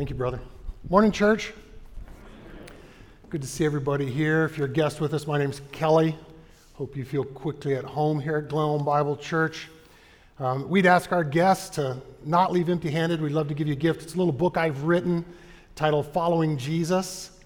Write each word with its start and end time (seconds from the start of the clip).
Thank 0.00 0.08
you, 0.08 0.16
brother. 0.16 0.40
Morning, 0.88 1.12
church. 1.12 1.52
Good 3.28 3.42
to 3.42 3.46
see 3.46 3.66
everybody 3.66 4.10
here. 4.10 4.46
If 4.46 4.56
you're 4.56 4.66
a 4.66 4.72
guest 4.72 4.98
with 4.98 5.12
us, 5.12 5.26
my 5.26 5.36
name's 5.36 5.60
Kelly. 5.72 6.16
Hope 6.72 6.96
you 6.96 7.04
feel 7.04 7.22
quickly 7.22 7.74
at 7.74 7.84
home 7.84 8.18
here 8.18 8.38
at 8.38 8.48
Glen 8.48 8.82
Bible 8.82 9.14
Church. 9.14 9.68
Um, 10.38 10.70
we'd 10.70 10.86
ask 10.86 11.12
our 11.12 11.22
guests 11.22 11.68
to 11.76 11.98
not 12.24 12.50
leave 12.50 12.70
empty 12.70 12.90
handed. 12.90 13.20
We'd 13.20 13.32
love 13.32 13.48
to 13.48 13.54
give 13.54 13.66
you 13.66 13.74
a 13.74 13.76
gift. 13.76 14.02
It's 14.02 14.14
a 14.14 14.16
little 14.16 14.32
book 14.32 14.56
I've 14.56 14.84
written 14.84 15.22
titled 15.76 16.10
Following 16.14 16.56
Jesus. 16.56 17.38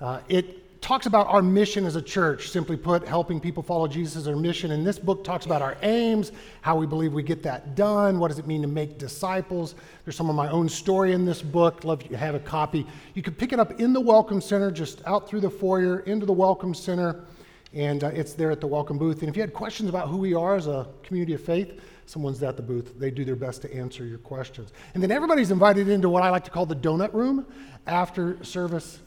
Uh, 0.00 0.22
it 0.28 0.61
talks 0.82 1.06
about 1.06 1.28
our 1.28 1.42
mission 1.42 1.86
as 1.86 1.94
a 1.94 2.02
church, 2.02 2.50
simply 2.50 2.76
put, 2.76 3.06
helping 3.06 3.40
people 3.40 3.62
follow 3.62 3.86
Jesus 3.86 4.16
as 4.16 4.28
our 4.28 4.34
mission. 4.34 4.72
And 4.72 4.84
this 4.84 4.98
book 4.98 5.22
talks 5.22 5.46
about 5.46 5.62
our 5.62 5.76
aims, 5.82 6.32
how 6.60 6.76
we 6.76 6.86
believe 6.86 7.12
we 7.14 7.22
get 7.22 7.40
that 7.44 7.76
done, 7.76 8.18
what 8.18 8.28
does 8.28 8.40
it 8.40 8.48
mean 8.48 8.62
to 8.62 8.68
make 8.68 8.98
disciples. 8.98 9.76
There's 10.04 10.16
some 10.16 10.28
of 10.28 10.34
my 10.34 10.50
own 10.50 10.68
story 10.68 11.12
in 11.12 11.24
this 11.24 11.40
book. 11.40 11.84
Love 11.84 12.06
to 12.08 12.16
have 12.16 12.34
a 12.34 12.40
copy. 12.40 12.84
You 13.14 13.22
can 13.22 13.32
pick 13.32 13.52
it 13.52 13.60
up 13.60 13.80
in 13.80 13.92
the 13.92 14.00
Welcome 14.00 14.40
Center, 14.40 14.72
just 14.72 15.06
out 15.06 15.28
through 15.28 15.40
the 15.40 15.50
foyer 15.50 16.00
into 16.00 16.26
the 16.26 16.32
Welcome 16.32 16.74
Center, 16.74 17.24
and 17.72 18.02
uh, 18.02 18.08
it's 18.08 18.32
there 18.32 18.50
at 18.50 18.60
the 18.60 18.66
Welcome 18.66 18.98
booth. 18.98 19.20
And 19.20 19.28
if 19.28 19.36
you 19.36 19.40
had 19.40 19.54
questions 19.54 19.88
about 19.88 20.08
who 20.08 20.16
we 20.16 20.34
are 20.34 20.56
as 20.56 20.66
a 20.66 20.88
community 21.04 21.34
of 21.34 21.40
faith, 21.42 21.80
someone's 22.06 22.42
at 22.42 22.56
the 22.56 22.62
booth. 22.62 22.98
They 22.98 23.12
do 23.12 23.24
their 23.24 23.36
best 23.36 23.62
to 23.62 23.72
answer 23.72 24.04
your 24.04 24.18
questions. 24.18 24.72
And 24.94 25.02
then 25.02 25.12
everybody's 25.12 25.52
invited 25.52 25.88
into 25.88 26.08
what 26.08 26.24
I 26.24 26.30
like 26.30 26.42
to 26.44 26.50
call 26.50 26.66
the 26.66 26.74
donut 26.74 27.14
room 27.14 27.46
after 27.86 28.42
service 28.44 28.98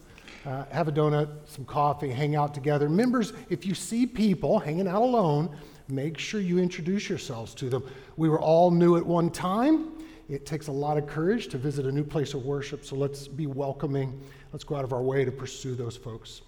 uh, 0.45 0.65
have 0.71 0.87
a 0.87 0.91
donut, 0.91 1.29
some 1.45 1.65
coffee, 1.65 2.09
hang 2.09 2.35
out 2.35 2.53
together. 2.53 2.87
Members, 2.87 3.33
if 3.49 3.65
you 3.65 3.73
see 3.73 4.05
people 4.05 4.59
hanging 4.59 4.87
out 4.87 5.01
alone, 5.01 5.55
make 5.87 6.17
sure 6.17 6.39
you 6.39 6.59
introduce 6.59 7.09
yourselves 7.09 7.53
to 7.55 7.69
them. 7.69 7.83
We 8.17 8.29
were 8.29 8.39
all 8.39 8.71
new 8.71 8.97
at 8.97 9.05
one 9.05 9.29
time. 9.29 9.91
It 10.29 10.45
takes 10.45 10.67
a 10.67 10.71
lot 10.71 10.97
of 10.97 11.07
courage 11.07 11.47
to 11.49 11.57
visit 11.57 11.85
a 11.85 11.91
new 11.91 12.03
place 12.03 12.33
of 12.33 12.45
worship, 12.45 12.85
so 12.85 12.95
let's 12.95 13.27
be 13.27 13.47
welcoming. 13.47 14.19
Let's 14.51 14.63
go 14.63 14.75
out 14.75 14.83
of 14.83 14.93
our 14.93 15.01
way 15.01 15.25
to 15.25 15.31
pursue 15.31 15.75
those 15.75 15.97
folks. 15.97 16.41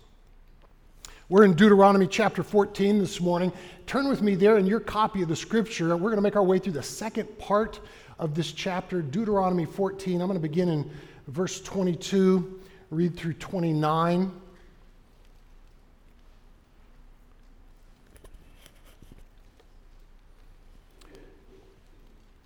We're 1.29 1.43
in 1.43 1.53
Deuteronomy 1.53 2.07
chapter 2.07 2.41
14 2.41 2.99
this 2.99 3.19
morning. 3.19 3.51
Turn 3.85 4.07
with 4.07 4.21
me 4.21 4.35
there 4.35 4.57
in 4.57 4.65
your 4.65 4.79
copy 4.79 5.21
of 5.21 5.27
the 5.27 5.35
scripture. 5.35 5.89
We're 5.89 6.09
going 6.09 6.15
to 6.15 6.21
make 6.21 6.37
our 6.37 6.43
way 6.43 6.57
through 6.57 6.73
the 6.73 6.83
second 6.83 7.37
part 7.37 7.81
of 8.17 8.33
this 8.33 8.51
chapter, 8.51 9.01
Deuteronomy 9.01 9.65
14. 9.65 10.21
I'm 10.21 10.27
going 10.27 10.39
to 10.39 10.47
begin 10.47 10.69
in 10.69 10.89
verse 11.27 11.61
22 11.61 12.56
read 12.89 13.17
through 13.17 13.33
29. 13.33 14.31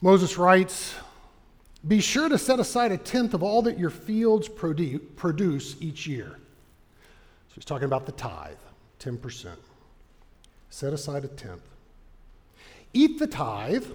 Moses 0.02 0.38
writes, 0.38 0.95
Be 1.88 2.02
sure 2.02 2.28
to 2.28 2.38
set 2.38 2.59
aside 2.59 2.92
a 2.92 2.98
tenth 2.98 3.36
of 3.36 3.44
all 3.44 3.61
that 3.61 3.78
your 3.78 3.92
fields 3.92 4.50
produce 4.50 5.75
each 5.80 6.08
year. 6.08 6.39
So 7.50 7.55
he's 7.55 7.66
talking 7.66 7.86
about 7.86 8.08
the 8.08 8.11
tithe, 8.14 8.55
10%. 9.00 9.50
Set 10.72 10.94
aside 10.94 11.23
a 11.23 11.28
tenth. 11.28 11.61
Eat 12.94 13.20
the 13.20 13.28
tithe 13.28 13.86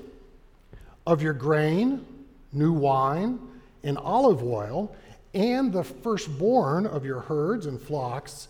of 1.06 1.22
your 1.22 1.32
grain, 1.32 2.06
new 2.52 2.72
wine, 2.72 3.40
and 3.82 3.98
olive 3.98 4.42
oil 4.42 4.94
and 5.36 5.70
the 5.70 5.84
firstborn 5.84 6.86
of 6.86 7.04
your 7.04 7.20
herds 7.20 7.66
and 7.66 7.78
flocks, 7.80 8.48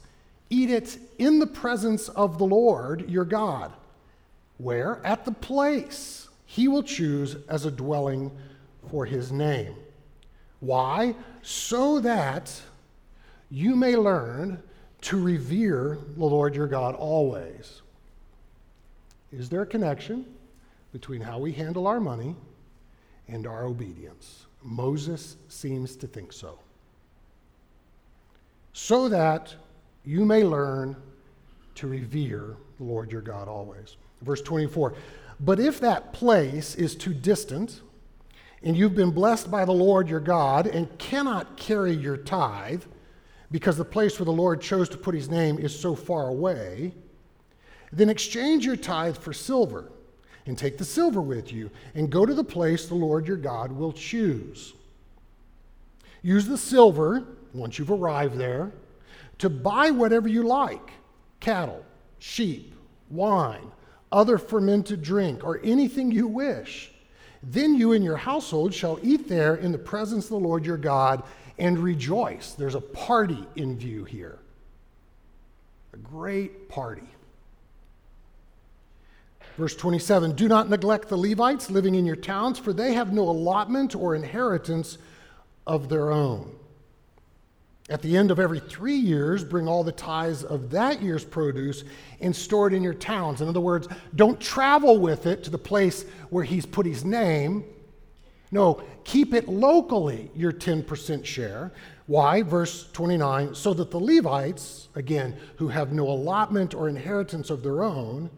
eat 0.50 0.70
it 0.70 0.98
in 1.18 1.40
the 1.40 1.46
presence 1.46 2.08
of 2.10 2.38
the 2.38 2.46
Lord 2.46 3.10
your 3.10 3.24
God, 3.24 3.72
where? 4.58 5.04
At 5.04 5.24
the 5.24 5.32
place 5.32 6.28
he 6.44 6.68
will 6.68 6.84
choose 6.84 7.36
as 7.48 7.66
a 7.66 7.72
dwelling 7.72 8.30
for 8.88 9.04
his 9.04 9.32
name. 9.32 9.74
Why? 10.60 11.16
So 11.42 11.98
that 12.00 12.62
you 13.50 13.74
may 13.74 13.96
learn 13.96 14.62
to 15.02 15.20
revere 15.20 15.98
the 16.16 16.24
Lord 16.24 16.54
your 16.54 16.68
God 16.68 16.94
always. 16.94 17.82
Is 19.32 19.48
there 19.48 19.62
a 19.62 19.66
connection 19.66 20.24
between 20.92 21.20
how 21.20 21.40
we 21.40 21.52
handle 21.52 21.88
our 21.88 22.00
money 22.00 22.36
and 23.26 23.44
our 23.44 23.64
obedience? 23.64 24.46
Moses 24.62 25.36
seems 25.48 25.96
to 25.96 26.06
think 26.06 26.32
so 26.32 26.60
so 28.78 29.08
that 29.08 29.54
you 30.04 30.26
may 30.26 30.44
learn 30.44 30.94
to 31.74 31.86
revere 31.86 32.58
the 32.76 32.84
Lord 32.84 33.10
your 33.10 33.22
God 33.22 33.48
always. 33.48 33.96
Verse 34.20 34.42
24 34.42 34.92
But 35.40 35.58
if 35.58 35.80
that 35.80 36.12
place 36.12 36.74
is 36.74 36.94
too 36.94 37.14
distant, 37.14 37.80
and 38.62 38.76
you've 38.76 38.94
been 38.94 39.12
blessed 39.12 39.50
by 39.50 39.64
the 39.64 39.72
Lord 39.72 40.10
your 40.10 40.20
God, 40.20 40.66
and 40.66 40.98
cannot 40.98 41.56
carry 41.56 41.94
your 41.94 42.18
tithe, 42.18 42.82
because 43.50 43.78
the 43.78 43.84
place 43.84 44.20
where 44.20 44.26
the 44.26 44.30
Lord 44.30 44.60
chose 44.60 44.90
to 44.90 44.98
put 44.98 45.14
his 45.14 45.30
name 45.30 45.58
is 45.58 45.78
so 45.78 45.94
far 45.94 46.28
away, 46.28 46.92
then 47.92 48.10
exchange 48.10 48.66
your 48.66 48.76
tithe 48.76 49.16
for 49.16 49.32
silver, 49.32 49.90
and 50.44 50.58
take 50.58 50.76
the 50.76 50.84
silver 50.84 51.22
with 51.22 51.50
you, 51.50 51.70
and 51.94 52.10
go 52.10 52.26
to 52.26 52.34
the 52.34 52.44
place 52.44 52.84
the 52.84 52.94
Lord 52.94 53.26
your 53.26 53.38
God 53.38 53.72
will 53.72 53.92
choose. 53.92 54.74
Use 56.26 56.48
the 56.48 56.58
silver 56.58 57.22
once 57.54 57.78
you've 57.78 57.92
arrived 57.92 58.36
there, 58.36 58.72
to 59.38 59.48
buy 59.48 59.92
whatever 59.92 60.26
you 60.26 60.42
like 60.42 60.90
cattle, 61.38 61.84
sheep, 62.18 62.74
wine, 63.10 63.70
other 64.10 64.36
fermented 64.36 65.02
drink, 65.02 65.44
or 65.44 65.60
anything 65.62 66.10
you 66.10 66.26
wish. 66.26 66.90
Then 67.44 67.76
you 67.76 67.92
and 67.92 68.04
your 68.04 68.16
household 68.16 68.74
shall 68.74 68.98
eat 69.04 69.28
there 69.28 69.54
in 69.54 69.70
the 69.70 69.78
presence 69.78 70.24
of 70.24 70.30
the 70.30 70.40
Lord 70.40 70.66
your 70.66 70.76
God 70.76 71.22
and 71.60 71.78
rejoice. 71.78 72.54
There's 72.54 72.74
a 72.74 72.80
party 72.80 73.46
in 73.54 73.78
view 73.78 74.02
here. 74.02 74.40
A 75.92 75.96
great 75.96 76.68
party. 76.68 77.08
Verse 79.56 79.76
27 79.76 80.34
Do 80.34 80.48
not 80.48 80.68
neglect 80.68 81.08
the 81.08 81.16
Levites 81.16 81.70
living 81.70 81.94
in 81.94 82.04
your 82.04 82.16
towns, 82.16 82.58
for 82.58 82.72
they 82.72 82.94
have 82.94 83.12
no 83.12 83.28
allotment 83.28 83.94
or 83.94 84.16
inheritance 84.16 84.98
of 85.66 85.88
their 85.88 86.10
own. 86.10 86.52
At 87.88 88.02
the 88.02 88.16
end 88.16 88.32
of 88.32 88.40
every 88.40 88.58
three 88.58 88.96
years, 88.96 89.44
bring 89.44 89.68
all 89.68 89.84
the 89.84 89.92
tithes 89.92 90.42
of 90.42 90.70
that 90.70 91.00
year's 91.00 91.24
produce 91.24 91.84
and 92.20 92.34
store 92.34 92.66
it 92.66 92.74
in 92.74 92.82
your 92.82 92.94
towns. 92.94 93.40
In 93.40 93.48
other 93.48 93.60
words, 93.60 93.86
don't 94.16 94.40
travel 94.40 94.98
with 94.98 95.26
it 95.26 95.44
to 95.44 95.50
the 95.50 95.58
place 95.58 96.04
where 96.30 96.42
he's 96.42 96.66
put 96.66 96.84
his 96.84 97.04
name. 97.04 97.64
No, 98.50 98.82
keep 99.04 99.34
it 99.34 99.48
locally, 99.48 100.30
your 100.34 100.52
10% 100.52 101.24
share. 101.24 101.72
Why? 102.06 102.42
Verse 102.42 102.90
29 102.92 103.54
so 103.54 103.72
that 103.74 103.92
the 103.92 104.00
Levites, 104.00 104.88
again, 104.96 105.36
who 105.56 105.68
have 105.68 105.92
no 105.92 106.08
allotment 106.08 106.74
or 106.74 106.88
inheritance 106.88 107.50
of 107.50 107.62
their 107.62 107.84
own, 107.84 108.30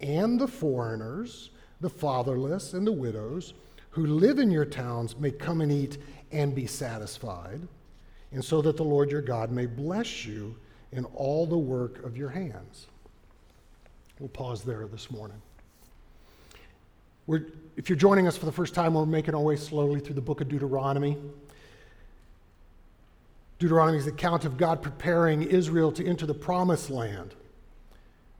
and 0.00 0.38
the 0.38 0.48
foreigners, 0.48 1.50
the 1.80 1.90
fatherless, 1.90 2.74
and 2.74 2.86
the 2.86 2.92
widows 2.92 3.54
who 3.92 4.06
live 4.06 4.38
in 4.38 4.50
your 4.50 4.64
towns 4.64 5.16
may 5.16 5.30
come 5.30 5.60
and 5.60 5.70
eat 5.70 5.98
and 6.32 6.54
be 6.54 6.66
satisfied 6.66 7.60
and 8.32 8.44
so 8.44 8.62
that 8.62 8.76
the 8.76 8.82
Lord 8.82 9.10
your 9.10 9.20
God 9.20 9.50
may 9.50 9.66
bless 9.66 10.24
you 10.24 10.56
in 10.90 11.04
all 11.06 11.46
the 11.46 11.56
work 11.56 12.02
of 12.04 12.16
your 12.16 12.30
hands. 12.30 12.86
We'll 14.18 14.30
pause 14.30 14.62
there 14.62 14.86
this 14.86 15.10
morning. 15.10 15.40
We're, 17.26 17.46
if 17.76 17.88
you're 17.88 17.98
joining 17.98 18.26
us 18.26 18.36
for 18.36 18.46
the 18.46 18.52
first 18.52 18.74
time, 18.74 18.94
we're 18.94 19.06
making 19.06 19.34
our 19.34 19.40
way 19.40 19.56
slowly 19.56 20.00
through 20.00 20.14
the 20.14 20.22
book 20.22 20.40
of 20.40 20.48
Deuteronomy. 20.48 21.16
Deuteronomy 23.58 23.98
is 23.98 24.06
the 24.06 24.10
account 24.10 24.44
of 24.44 24.56
God 24.56 24.82
preparing 24.82 25.42
Israel 25.42 25.92
to 25.92 26.06
enter 26.06 26.26
the 26.26 26.34
promised 26.34 26.90
land. 26.90 27.34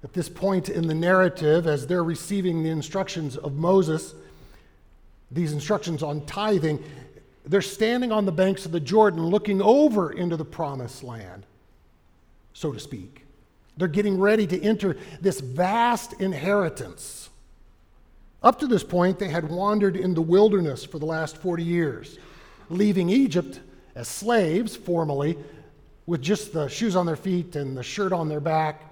At 0.03 0.15
this 0.15 0.29
point 0.29 0.69
in 0.69 0.89
the 0.89 0.95
narrative, 0.95 1.67
as 1.67 1.87
they're 1.87 2.03
receiving 2.03 2.63
the 2.63 2.71
instructions 2.71 3.37
of 3.37 3.55
Moses, 3.55 4.15
these 5.33 5.53
instructions 5.53 6.03
on 6.03 6.25
tithing, 6.27 6.83
they're 7.45 7.63
standing 7.63 8.13
on 8.13 8.25
the 8.25 8.33
banks 8.33 8.67
of 8.67 8.73
the 8.73 8.81
Jordan 8.81 9.27
looking 9.27 9.61
over 9.61 10.13
into 10.13 10.37
the 10.37 10.45
promised 10.45 11.03
land, 11.03 11.45
so 12.53 12.73
to 12.73 12.79
speak. 12.79 13.25
They're 13.77 13.89
getting 13.89 14.19
ready 14.19 14.47
to 14.47 14.63
enter 14.63 14.97
this 15.21 15.41
vast 15.41 16.21
inheritance. 16.21 17.31
Up 18.43 18.59
to 18.59 18.67
this 18.67 18.85
point, 18.85 19.19
they 19.19 19.29
had 19.29 19.49
wandered 19.49 19.97
in 19.97 20.15
the 20.15 20.23
wilderness 20.23 20.85
for 20.85 20.99
the 20.99 21.07
last 21.07 21.37
40 21.37 21.63
years, 21.63 22.19
leaving 22.69 23.09
Egypt 23.09 23.61
as 23.95 24.09
slaves 24.09 24.77
formally, 24.77 25.39
with 26.07 26.21
just 26.21 26.53
the 26.53 26.69
shoes 26.69 26.97
on 26.97 27.07
their 27.07 27.17
feet 27.17 27.55
and 27.57 27.77
the 27.77 27.83
shirt 27.83 28.13
on 28.13 28.29
their 28.29 28.41
back, 28.41 28.83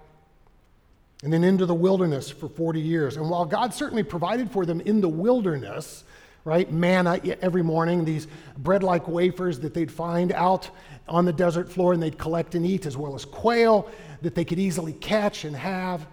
and 1.23 1.33
then 1.33 1.45
into 1.45 1.67
the 1.67 1.75
wilderness 1.75 2.31
for 2.31 2.49
40 2.49 2.81
years. 2.81 3.17
And 3.17 3.29
while 3.29 3.45
God 3.45 3.75
certainly 3.75 4.03
provided 4.03 4.51
for 4.51 4.65
them 4.65 4.81
in 4.81 5.01
the 5.01 5.09
wilderness, 5.09 6.05
right? 6.45 6.71
Manna 6.73 7.21
every 7.43 7.63
morning, 7.63 8.05
these 8.05 8.27
bread 8.59 8.83
like 8.83 9.09
wafers 9.09 9.61
that 9.61 9.75
they'd 9.75 9.91
find 9.91 10.33
out 10.33 10.71
on 11.09 11.25
the 11.25 11.33
desert 11.33 11.71
floor 11.71 11.93
and 11.93 12.03
they'd 12.03 12.19
collect 12.19 12.55
and 12.55 12.65
eat, 12.65 12.87
as 12.87 12.97
well 12.97 13.15
as 13.15 13.25
quail 13.25 13.89
that 14.23 14.35
they 14.35 14.45
could 14.45 14.59
easily 14.59 14.93
catch 14.95 15.45
and 15.45 15.55
have. 15.55 16.07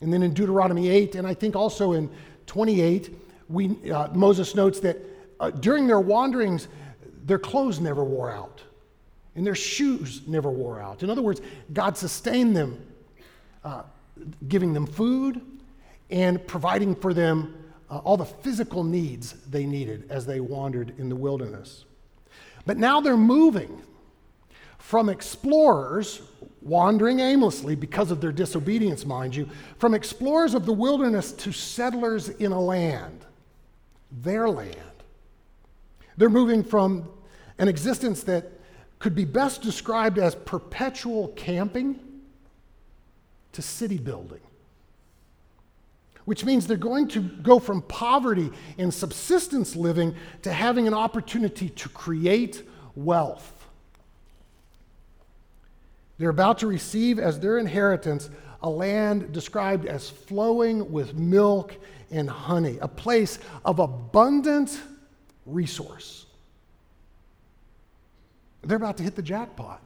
And 0.00 0.12
then 0.12 0.22
in 0.22 0.32
Deuteronomy 0.34 0.88
8, 0.88 1.14
and 1.16 1.26
I 1.26 1.34
think 1.34 1.54
also 1.54 1.92
in 1.92 2.10
28, 2.46 3.14
we, 3.48 3.90
uh, 3.90 4.08
Moses 4.08 4.54
notes 4.54 4.80
that 4.80 4.98
uh, 5.38 5.50
during 5.50 5.86
their 5.86 6.00
wanderings, 6.00 6.68
their 7.24 7.38
clothes 7.38 7.80
never 7.80 8.02
wore 8.04 8.30
out, 8.30 8.62
and 9.36 9.46
their 9.46 9.54
shoes 9.54 10.22
never 10.26 10.50
wore 10.50 10.80
out. 10.80 11.02
In 11.02 11.10
other 11.10 11.22
words, 11.22 11.40
God 11.72 11.96
sustained 11.96 12.56
them, 12.56 12.84
uh, 13.64 13.82
giving 14.48 14.72
them 14.72 14.86
food 14.86 15.40
and 16.10 16.44
providing 16.46 16.94
for 16.94 17.14
them 17.14 17.61
uh, 17.92 17.98
all 17.98 18.16
the 18.16 18.24
physical 18.24 18.82
needs 18.82 19.34
they 19.50 19.66
needed 19.66 20.06
as 20.08 20.24
they 20.24 20.40
wandered 20.40 20.94
in 20.98 21.10
the 21.10 21.16
wilderness. 21.16 21.84
But 22.64 22.78
now 22.78 23.02
they're 23.02 23.18
moving 23.18 23.82
from 24.78 25.10
explorers 25.10 26.22
wandering 26.62 27.20
aimlessly 27.20 27.74
because 27.74 28.10
of 28.10 28.20
their 28.20 28.32
disobedience, 28.32 29.04
mind 29.04 29.36
you, 29.36 29.46
from 29.78 29.92
explorers 29.92 30.54
of 30.54 30.64
the 30.64 30.72
wilderness 30.72 31.32
to 31.32 31.52
settlers 31.52 32.30
in 32.30 32.50
a 32.50 32.60
land, 32.60 33.26
their 34.10 34.48
land. 34.48 34.76
They're 36.16 36.30
moving 36.30 36.64
from 36.64 37.08
an 37.58 37.68
existence 37.68 38.22
that 38.24 38.52
could 39.00 39.14
be 39.14 39.26
best 39.26 39.60
described 39.60 40.18
as 40.18 40.34
perpetual 40.34 41.28
camping 41.28 42.00
to 43.52 43.60
city 43.60 43.98
building, 43.98 44.40
which 46.24 46.44
means 46.44 46.66
they're 46.66 46.76
going 46.76 47.08
to 47.08 47.20
go 47.20 47.58
from 47.58 47.82
poverty 47.82 48.50
and 48.78 48.92
subsistence 48.92 49.74
living 49.76 50.14
to 50.42 50.52
having 50.52 50.86
an 50.86 50.94
opportunity 50.94 51.68
to 51.68 51.88
create 51.88 52.62
wealth. 52.94 53.66
They're 56.18 56.30
about 56.30 56.58
to 56.58 56.66
receive 56.66 57.18
as 57.18 57.40
their 57.40 57.58
inheritance 57.58 58.30
a 58.62 58.70
land 58.70 59.32
described 59.32 59.86
as 59.86 60.08
flowing 60.08 60.92
with 60.92 61.14
milk 61.14 61.74
and 62.10 62.30
honey, 62.30 62.78
a 62.80 62.88
place 62.88 63.38
of 63.64 63.80
abundant 63.80 64.80
resource. 65.46 66.26
They're 68.62 68.76
about 68.76 68.98
to 68.98 69.02
hit 69.02 69.16
the 69.16 69.22
jackpot. 69.22 69.82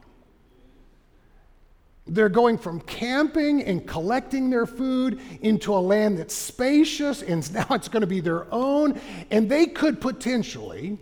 They're 2.09 2.29
going 2.29 2.59
from 2.59 2.81
camping 2.81 3.63
and 3.65 3.87
collecting 3.87 4.49
their 4.49 4.67
food 4.67 5.21
into 5.41 5.75
a 5.75 5.79
land 5.79 6.19
that's 6.19 6.35
spacious 6.35 7.23
and 7.23 7.53
now 7.55 7.67
it's 7.71 7.89
going 7.89 8.03
to 8.03 8.07
be 8.07 8.21
their 8.21 8.53
own. 8.53 9.01
And 9.31 9.49
they 9.49 9.67
could 9.67 10.01
potentially 10.01 10.99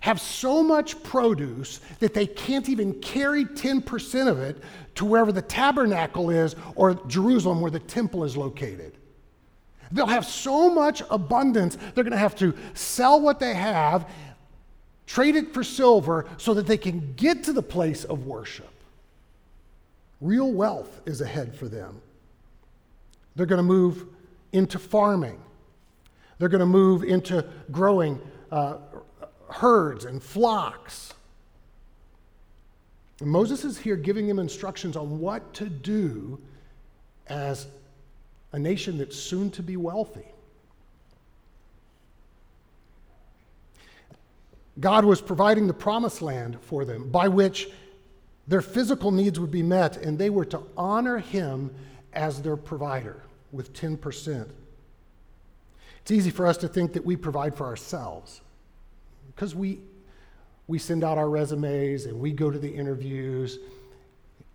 have 0.00 0.20
so 0.20 0.62
much 0.62 1.02
produce 1.02 1.80
that 1.98 2.14
they 2.14 2.26
can't 2.26 2.68
even 2.68 2.94
carry 3.00 3.44
10% 3.44 4.28
of 4.28 4.40
it 4.40 4.62
to 4.96 5.04
wherever 5.04 5.32
the 5.32 5.42
tabernacle 5.42 6.30
is 6.30 6.54
or 6.76 6.94
Jerusalem 7.06 7.60
where 7.60 7.70
the 7.70 7.80
temple 7.80 8.24
is 8.24 8.36
located. 8.36 8.96
They'll 9.90 10.06
have 10.06 10.26
so 10.26 10.72
much 10.72 11.02
abundance, 11.10 11.76
they're 11.94 12.04
going 12.04 12.12
to 12.12 12.18
have 12.18 12.36
to 12.36 12.54
sell 12.74 13.20
what 13.20 13.40
they 13.40 13.54
have, 13.54 14.08
trade 15.06 15.34
it 15.34 15.54
for 15.54 15.64
silver 15.64 16.26
so 16.36 16.52
that 16.54 16.66
they 16.66 16.76
can 16.76 17.14
get 17.14 17.44
to 17.44 17.52
the 17.52 17.62
place 17.62 18.04
of 18.04 18.26
worship. 18.26 18.68
Real 20.20 20.50
wealth 20.50 21.00
is 21.06 21.20
ahead 21.20 21.54
for 21.54 21.68
them. 21.68 22.00
They're 23.36 23.46
going 23.46 23.58
to 23.58 23.62
move 23.62 24.06
into 24.52 24.78
farming. 24.78 25.40
They're 26.38 26.48
going 26.48 26.60
to 26.60 26.66
move 26.66 27.04
into 27.04 27.44
growing 27.70 28.20
uh, 28.50 28.78
herds 29.48 30.04
and 30.04 30.22
flocks. 30.22 31.14
And 33.20 33.30
Moses 33.30 33.64
is 33.64 33.78
here 33.78 33.96
giving 33.96 34.26
them 34.26 34.38
instructions 34.38 34.96
on 34.96 35.20
what 35.20 35.54
to 35.54 35.68
do 35.68 36.40
as 37.26 37.66
a 38.52 38.58
nation 38.58 38.98
that's 38.98 39.16
soon 39.16 39.50
to 39.52 39.62
be 39.62 39.76
wealthy. 39.76 40.26
God 44.80 45.04
was 45.04 45.20
providing 45.20 45.66
the 45.66 45.74
promised 45.74 46.22
land 46.22 46.58
for 46.60 46.84
them 46.84 47.10
by 47.10 47.26
which 47.28 47.68
their 48.48 48.62
physical 48.62 49.10
needs 49.10 49.38
would 49.38 49.50
be 49.50 49.62
met, 49.62 49.98
and 49.98 50.18
they 50.18 50.30
were 50.30 50.46
to 50.46 50.62
honor 50.76 51.18
Him 51.18 51.70
as 52.14 52.40
their 52.42 52.56
provider 52.56 53.22
with 53.52 53.74
10%. 53.74 54.48
It's 56.00 56.10
easy 56.10 56.30
for 56.30 56.46
us 56.46 56.56
to 56.58 56.68
think 56.68 56.94
that 56.94 57.04
we 57.04 57.16
provide 57.16 57.54
for 57.54 57.66
ourselves 57.66 58.40
because 59.26 59.54
we, 59.54 59.80
we 60.66 60.78
send 60.78 61.04
out 61.04 61.18
our 61.18 61.28
resumes 61.28 62.06
and 62.06 62.18
we 62.18 62.32
go 62.32 62.50
to 62.50 62.58
the 62.58 62.68
interviews 62.68 63.58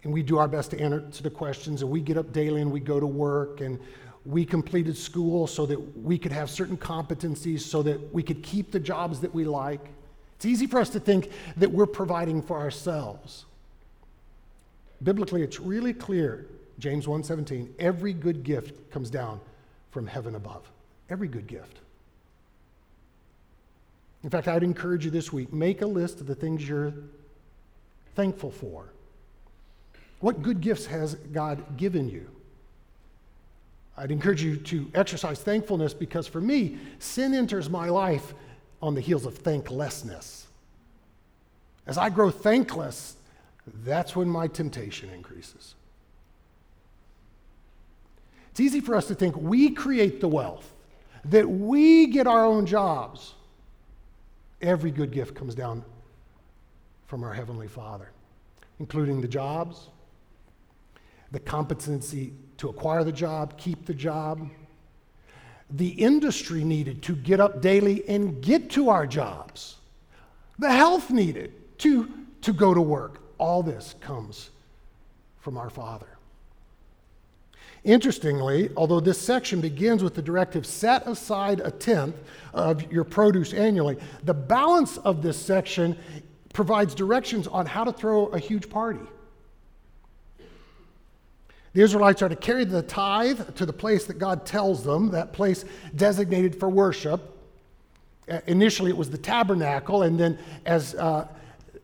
and 0.04 0.12
we 0.12 0.24
do 0.24 0.39
our 0.39 0.48
best 0.48 0.72
to 0.72 0.80
answer 0.80 1.22
the 1.22 1.30
questions 1.30 1.84
and 1.84 1.92
we 1.92 2.01
get 2.01 2.18
up 2.18 2.34
daily 2.34 2.62
and 2.62 2.72
we 2.72 2.80
go 2.80 3.00
to 3.00 3.06
work 3.06 3.62
and 3.62 3.80
we 4.25 4.46
completed 4.46 4.98
school 4.98 5.46
so 5.46 5.66
that 5.68 5.98
we 5.98 6.18
could 6.18 6.31
have 6.31 6.50
certain 6.50 6.78
competencies 6.78 7.60
so 7.60 7.84
that 7.84 8.13
we 8.13 8.24
could 8.24 8.42
keep 8.42 8.72
the 8.72 8.80
jobs 8.80 9.19
that 9.19 9.34
we 9.34 9.44
like. 9.44 9.92
It's 10.36 10.46
easy 10.46 10.66
for 10.66 10.80
us 10.80 10.89
to 10.89 11.00
think 11.00 11.30
that 11.57 11.72
we're 11.72 11.86
providing 11.86 12.42
for 12.42 12.57
ourselves. 12.57 13.46
Biblically, 15.03 15.41
it's 15.41 15.59
really 15.59 15.94
clear, 15.94 16.47
James 16.79 17.07
1:17, 17.07 17.73
every 17.77 18.13
good 18.13 18.44
gift 18.44 18.89
comes 18.91 19.09
down 19.09 19.39
from 19.91 20.07
heaven 20.07 20.35
above. 20.35 20.71
Every 21.09 21.27
good 21.27 21.47
gift. 21.47 21.79
In 24.23 24.29
fact, 24.29 24.47
I'd 24.47 24.63
encourage 24.63 25.03
you 25.03 25.11
this 25.11 25.33
week 25.33 25.51
make 25.51 25.81
a 25.81 25.88
list 25.88 26.21
of 26.21 26.27
the 26.27 26.35
things 26.35 26.67
you're 26.67 26.94
thankful 28.15 28.51
for. 28.51 28.85
What 30.21 30.41
good 30.41 30.61
gifts 30.61 30.85
has 30.85 31.15
God 31.15 31.75
given 31.75 32.07
you? 32.09 32.29
I'd 33.97 34.11
encourage 34.11 34.41
you 34.41 34.55
to 34.55 34.89
exercise 34.95 35.39
thankfulness 35.39 35.94
because 35.94 36.25
for 36.25 36.41
me, 36.41 36.77
sin 37.00 37.33
enters 37.33 37.69
my 37.69 37.89
life 37.89 38.33
on 38.81 38.95
the 38.95 39.01
heels 39.01 39.25
of 39.25 39.38
thanklessness. 39.38 40.47
As 41.85 41.97
I 41.97 42.09
grow 42.09 42.31
thankless, 42.31 43.17
that's 43.68 44.15
when 44.15 44.27
my 44.27 44.48
temptation 44.48 45.10
increases. 45.10 45.75
It's 48.51 48.60
easy 48.60 48.81
for 48.81 48.95
us 48.95 49.07
to 49.07 49.15
think 49.15 49.36
we 49.36 49.71
create 49.71 50.21
the 50.21 50.27
wealth, 50.27 50.74
that 51.25 51.50
we 51.50 52.07
get 52.07 52.27
our 52.27 52.45
own 52.45 52.65
jobs. 52.65 53.33
Every 54.62 54.92
good 54.92 55.12
gift 55.12 55.33
comes 55.33 55.56
down 55.56 55.83
from 57.07 57.24
our 57.24 57.33
Heavenly 57.33 57.68
Father, 57.68 58.12
including 58.80 59.22
the 59.22 59.27
jobs, 59.27 59.88
the 61.32 61.39
competency 61.39 62.34
to 62.58 62.70
acquire 62.70 63.03
the 63.03 63.12
job, 63.12 63.58
keep 63.58 63.86
the 63.86 63.93
job, 63.93 64.48
the 65.72 65.89
industry 65.89 66.63
needed 66.63 67.01
to 67.01 67.15
get 67.15 67.39
up 67.39 67.60
daily 67.60 68.08
and 68.08 68.41
get 68.41 68.70
to 68.70 68.89
our 68.89 69.08
jobs, 69.08 69.77
the 70.60 70.72
health 70.72 71.10
needed 71.10 71.51
to, 71.79 72.08
to 72.41 72.53
go 72.53 72.74
to 72.74 72.82
work. 72.82 73.23
All 73.38 73.63
this 73.63 73.96
comes 74.00 74.50
from 75.40 75.58
our 75.58 75.70
Father. 75.70 76.08
Interestingly, 77.84 78.70
although 78.78 79.02
this 79.02 79.20
section 79.20 79.60
begins 79.60 80.04
with 80.04 80.16
the 80.16 80.22
directive 80.22 80.66
set 80.66 81.06
aside 81.06 81.60
a 81.60 81.70
tenth 81.70 82.16
of 82.54 82.90
your 82.92 83.04
produce 83.04 83.54
annually, 83.54 83.98
the 84.24 84.34
balance 84.34 84.98
of 84.98 85.22
this 85.22 85.38
section 85.38 85.98
provides 86.54 86.96
directions 86.96 87.46
on 87.48 87.66
how 87.66 87.84
to 87.84 87.92
throw 87.92 88.28
a 88.28 88.40
huge 88.40 88.70
party. 88.70 89.06
The 91.74 91.82
Israelites 91.82 92.22
are 92.22 92.30
to 92.30 92.36
carry 92.36 92.63
the 92.63 92.84
tithe 92.84 93.56
to 93.56 93.66
the 93.66 93.74
place 93.74 94.06
that 94.06 94.20
God 94.20 94.46
tells 94.46 94.84
them, 94.84 95.10
that 95.10 95.34
place 95.34 95.66
designated 95.96 96.58
for 96.58 96.70
worship. 96.70 97.32
Uh, 98.30 98.40
initially, 98.46 98.92
it 98.92 98.98
was 98.98 99.10
the 99.10 99.18
tabernacle, 99.18 100.04
and 100.04 100.18
then 100.18 100.38
as 100.66 100.96
uh, 100.96 101.28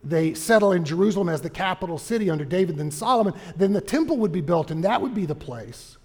they 0.04 0.34
settle 0.34 0.72
in 0.72 0.86
Jerusalem 0.86 1.30
as 1.30 1.42
the 1.42 1.50
capital 1.50 1.98
city 1.98 2.30
under 2.30 2.46
David 2.46 2.78
and 2.80 2.94
Solomon, 2.94 3.34
then 3.56 3.74
the 3.74 3.82
temple 3.82 4.18
would 4.18 4.32
be 4.32 4.42
built, 4.42 4.72
and 4.72 4.84
that 4.84 5.02
would 5.02 5.14
be 5.14 5.26
the 5.26 5.36
place. 5.36 5.98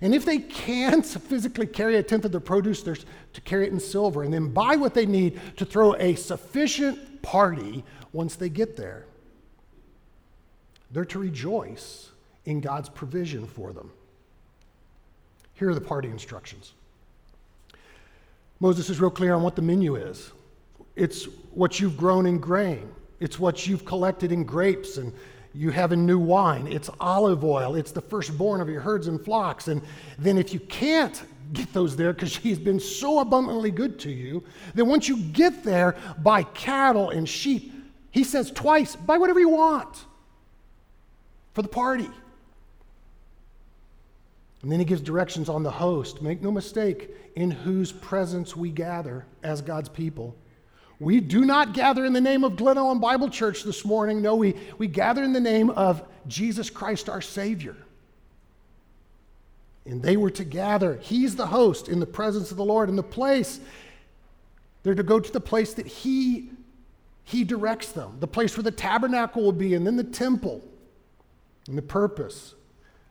And 0.00 0.14
if 0.14 0.24
they 0.24 0.38
can't 0.38 1.04
physically 1.28 1.66
carry 1.66 1.96
a 1.96 2.02
tenth 2.02 2.24
of 2.24 2.32
their 2.32 2.40
produce, 2.40 2.82
they're 2.82 2.96
to 3.32 3.40
carry 3.40 3.66
it 3.66 3.72
in 3.72 3.80
silver 3.80 4.22
and 4.22 4.32
then 4.32 4.48
buy 4.48 4.76
what 4.76 4.94
they 4.94 5.06
need 5.06 5.40
to 5.56 5.64
throw 5.64 5.94
a 5.96 6.14
sufficient 6.14 7.22
party 7.22 7.84
once 8.12 8.36
they 8.36 8.48
get 8.48 8.76
there. 8.76 9.06
They're 10.92 11.04
to 11.06 11.18
rejoice 11.18 12.10
in 12.44 12.60
God's 12.60 12.88
provision 12.88 13.46
for 13.46 13.72
them. 13.72 13.90
Here 15.54 15.70
are 15.70 15.74
the 15.74 15.80
party 15.80 16.08
instructions. 16.08 16.72
Moses 18.60 18.90
is 18.90 19.00
real 19.00 19.10
clear 19.10 19.34
on 19.34 19.42
what 19.42 19.56
the 19.56 19.62
menu 19.62 19.96
is 19.96 20.32
it's 20.96 21.24
what 21.52 21.80
you've 21.80 21.96
grown 21.96 22.24
in 22.26 22.38
grain, 22.38 22.88
it's 23.20 23.38
what 23.38 23.66
you've 23.66 23.84
collected 23.84 24.32
in 24.32 24.44
grapes 24.44 24.96
and 24.96 25.12
you 25.54 25.70
have 25.70 25.92
in 25.92 26.04
new 26.04 26.18
wine. 26.18 26.66
It's 26.66 26.90
olive 26.98 27.44
oil. 27.44 27.76
It's 27.76 27.92
the 27.92 28.00
firstborn 28.00 28.60
of 28.60 28.68
your 28.68 28.80
herds 28.80 29.06
and 29.06 29.24
flocks. 29.24 29.68
And 29.68 29.82
then 30.18 30.36
if 30.36 30.52
you 30.52 30.60
can't 30.60 31.22
get 31.52 31.72
those 31.72 31.96
there 31.96 32.12
because 32.12 32.36
he's 32.36 32.58
been 32.58 32.80
so 32.80 33.20
abundantly 33.20 33.70
good 33.70 33.98
to 34.00 34.10
you, 34.10 34.42
then 34.74 34.88
once 34.88 35.08
you 35.08 35.16
get 35.16 35.62
there, 35.62 35.96
buy 36.18 36.42
cattle 36.42 37.10
and 37.10 37.28
sheep. 37.28 37.72
He 38.10 38.24
says 38.24 38.50
twice, 38.50 38.96
buy 38.96 39.18
whatever 39.18 39.40
you 39.40 39.48
want 39.48 40.04
for 41.52 41.62
the 41.62 41.68
party. 41.68 42.10
And 44.62 44.72
then 44.72 44.78
he 44.78 44.84
gives 44.84 45.02
directions 45.02 45.48
on 45.48 45.62
the 45.62 45.70
host. 45.70 46.22
Make 46.22 46.40
no 46.40 46.50
mistake 46.50 47.10
in 47.36 47.50
whose 47.50 47.92
presence 47.92 48.56
we 48.56 48.70
gather 48.70 49.26
as 49.42 49.60
God's 49.60 49.88
people. 49.88 50.34
We 51.04 51.20
do 51.20 51.44
not 51.44 51.74
gather 51.74 52.04
in 52.04 52.12
the 52.12 52.20
name 52.20 52.44
of 52.44 52.56
Glen 52.56 52.76
Ellyn 52.76 53.00
Bible 53.00 53.28
Church 53.28 53.62
this 53.62 53.84
morning. 53.84 54.22
No, 54.22 54.34
we, 54.34 54.54
we 54.78 54.86
gather 54.86 55.22
in 55.22 55.32
the 55.32 55.40
name 55.40 55.70
of 55.70 56.02
Jesus 56.26 56.70
Christ, 56.70 57.08
our 57.08 57.20
Savior. 57.20 57.76
And 59.84 60.02
they 60.02 60.16
were 60.16 60.30
to 60.30 60.44
gather. 60.44 60.96
He's 60.96 61.36
the 61.36 61.46
host 61.46 61.88
in 61.88 62.00
the 62.00 62.06
presence 62.06 62.50
of 62.50 62.56
the 62.56 62.64
Lord. 62.64 62.88
In 62.88 62.96
the 62.96 63.02
place, 63.02 63.60
they're 64.82 64.94
to 64.94 65.02
go 65.02 65.20
to 65.20 65.30
the 65.30 65.40
place 65.40 65.74
that 65.74 65.86
He, 65.86 66.50
he 67.24 67.44
directs 67.44 67.92
them, 67.92 68.16
the 68.20 68.26
place 68.26 68.56
where 68.56 68.64
the 68.64 68.70
tabernacle 68.70 69.42
will 69.42 69.52
be, 69.52 69.74
and 69.74 69.86
then 69.86 69.96
the 69.96 70.04
temple, 70.04 70.62
and 71.68 71.76
the 71.76 71.82
purpose. 71.82 72.54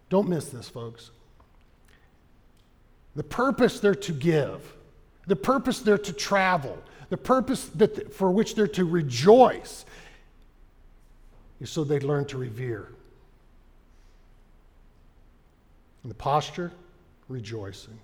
Don't 0.09 0.27
miss 0.27 0.50
this, 0.50 0.67
folks. 0.67 1.12
The 3.15 3.23
purpose 3.23 3.79
they're 3.79 3.93
to 3.93 4.12
give, 4.12 4.73
the 5.27 5.35
purpose 5.35 5.79
they're 5.79 6.00
to 6.00 6.13
travel, 6.13 6.81
the 7.13 7.17
purpose 7.17 7.65
that, 7.75 8.12
for 8.12 8.32
which 8.32 8.55
they're 8.55 8.65
to 8.65 8.84
rejoice 8.84 9.86
is 11.62 11.70
so 11.70 11.84
they 11.84 12.00
learn 12.00 12.25
to 12.25 12.39
revere. 12.39 12.91
And 16.01 16.10
the 16.10 16.15
posture, 16.15 16.72
rejoicing. 17.27 18.00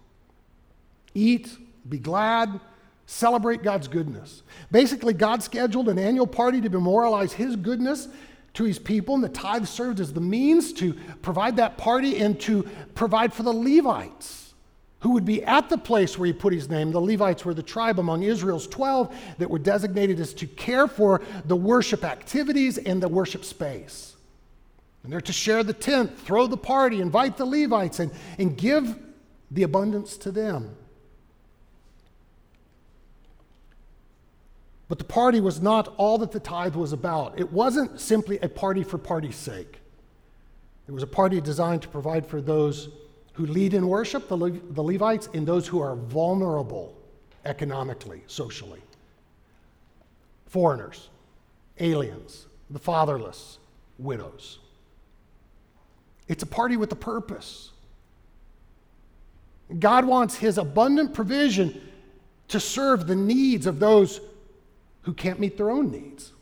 Eat, 1.15 1.57
be 1.89 1.97
glad, 1.97 2.59
celebrate 3.07 3.63
God's 3.63 3.87
goodness. 3.87 4.43
Basically, 4.71 5.13
God 5.15 5.41
scheduled 5.41 5.89
an 5.89 5.97
annual 5.97 6.27
party 6.27 6.61
to 6.61 6.69
memorialize 6.69 7.33
His 7.33 7.55
goodness 7.55 8.09
to 8.53 8.63
His 8.63 8.77
people, 8.77 9.15
and 9.15 9.23
the 9.23 9.29
tithe 9.29 9.65
served 9.65 9.99
as 9.99 10.13
the 10.13 10.21
means 10.21 10.71
to 10.73 10.93
provide 11.23 11.55
that 11.55 11.79
party 11.79 12.19
and 12.19 12.39
to 12.41 12.61
provide 12.93 13.33
for 13.33 13.41
the 13.41 13.51
Levites 13.53 14.48
who 15.01 15.11
would 15.11 15.25
be 15.25 15.43
at 15.43 15.69
the 15.69 15.77
place 15.77 16.17
where 16.17 16.27
he 16.27 16.33
put 16.33 16.53
his 16.53 16.69
name. 16.69 16.91
The 16.91 16.99
Levites 16.99 17.45
were 17.45 17.53
the 17.53 17.63
tribe 17.63 17.99
among 17.99 18.23
Israel's 18.23 18.67
12 18.67 19.15
that 19.37 19.49
were 19.49 19.59
designated 19.59 20.19
as 20.19 20.33
to 20.35 20.47
care 20.47 20.87
for 20.87 21.21
the 21.45 21.55
worship 21.55 22.03
activities 22.03 22.77
and 22.77 23.01
the 23.01 23.07
worship 23.07 23.45
space. 23.45 24.15
And 25.03 25.11
they're 25.11 25.21
to 25.21 25.33
share 25.33 25.63
the 25.63 25.73
tent, 25.73 26.19
throw 26.19 26.47
the 26.47 26.57
party, 26.57 26.99
invite 26.99 27.37
the 27.37 27.45
Levites, 27.45 27.99
and, 27.99 28.11
and 28.37 28.57
give 28.57 28.97
the 29.49 29.63
abundance 29.63 30.17
to 30.17 30.31
them. 30.31 30.75
But 34.89 34.97
the 34.97 35.05
party 35.05 35.39
was 35.39 35.61
not 35.61 35.93
all 35.97 36.17
that 36.17 36.31
the 36.31 36.39
tithe 36.39 36.75
was 36.75 36.91
about. 36.91 37.39
It 37.39 37.53
wasn't 37.53 38.01
simply 38.01 38.39
a 38.39 38.49
party 38.49 38.83
for 38.83 38.97
party's 38.97 39.35
sake. 39.35 39.79
It 40.87 40.91
was 40.91 41.03
a 41.03 41.07
party 41.07 41.39
designed 41.39 41.83
to 41.83 41.87
provide 41.87 42.25
for 42.25 42.41
those 42.41 42.89
who 43.39 43.45
lead 43.45 43.73
in 43.73 43.87
worship, 43.87 44.27
the, 44.27 44.35
Le- 44.35 44.51
the 44.51 44.83
Levites, 44.83 45.29
and 45.33 45.47
those 45.47 45.65
who 45.65 45.79
are 45.79 45.95
vulnerable 45.95 46.93
economically, 47.45 48.21
socially. 48.27 48.81
Foreigners, 50.47 51.07
aliens, 51.79 52.47
the 52.69 52.79
fatherless, 52.79 53.59
widows. 53.97 54.59
It's 56.27 56.43
a 56.43 56.45
party 56.45 56.75
with 56.75 56.91
a 56.91 56.97
purpose. 56.97 57.71
God 59.79 60.03
wants 60.03 60.35
his 60.35 60.57
abundant 60.57 61.13
provision 61.13 61.81
to 62.49 62.59
serve 62.59 63.07
the 63.07 63.15
needs 63.15 63.67
of 63.67 63.79
those 63.79 64.19
who 65.03 65.13
can't 65.13 65.39
meet 65.39 65.55
their 65.55 65.69
own 65.69 65.91
needs. 65.91 66.33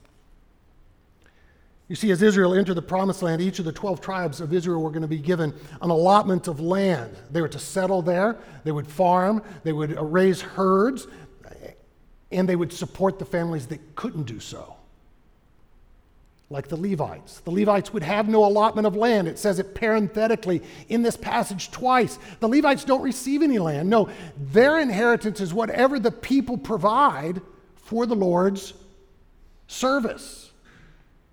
You 1.87 1.95
see, 1.95 2.11
as 2.11 2.21
Israel 2.21 2.53
entered 2.53 2.75
the 2.75 2.81
promised 2.81 3.21
land, 3.21 3.41
each 3.41 3.59
of 3.59 3.65
the 3.65 3.71
12 3.71 4.01
tribes 4.01 4.41
of 4.41 4.53
Israel 4.53 4.81
were 4.81 4.89
going 4.89 5.03
to 5.03 5.07
be 5.07 5.19
given 5.19 5.53
an 5.81 5.89
allotment 5.89 6.47
of 6.47 6.59
land. 6.59 7.15
They 7.31 7.41
were 7.41 7.47
to 7.47 7.59
settle 7.59 8.01
there, 8.01 8.37
they 8.65 8.71
would 8.71 8.87
farm, 8.87 9.41
they 9.63 9.71
would 9.71 9.97
uh, 9.97 10.03
raise 10.03 10.41
herds, 10.41 11.07
and 12.29 12.47
they 12.47 12.57
would 12.57 12.73
support 12.73 13.19
the 13.19 13.25
families 13.25 13.67
that 13.67 13.95
couldn't 13.95 14.23
do 14.23 14.39
so. 14.39 14.75
Like 16.49 16.67
the 16.67 16.77
Levites. 16.77 17.39
The 17.41 17.51
Levites 17.51 17.93
would 17.93 18.03
have 18.03 18.27
no 18.27 18.45
allotment 18.45 18.85
of 18.85 18.95
land. 18.95 19.29
It 19.29 19.39
says 19.39 19.59
it 19.59 19.75
parenthetically 19.75 20.61
in 20.89 21.03
this 21.03 21.15
passage 21.15 21.71
twice. 21.71 22.19
The 22.41 22.47
Levites 22.47 22.83
don't 22.83 23.01
receive 23.01 23.43
any 23.43 23.59
land. 23.59 23.89
No, 23.89 24.09
their 24.37 24.79
inheritance 24.79 25.39
is 25.39 25.53
whatever 25.53 25.99
the 25.99 26.11
people 26.11 26.57
provide 26.57 27.41
for 27.75 28.05
the 28.05 28.15
Lord's 28.15 28.73
service. 29.67 30.46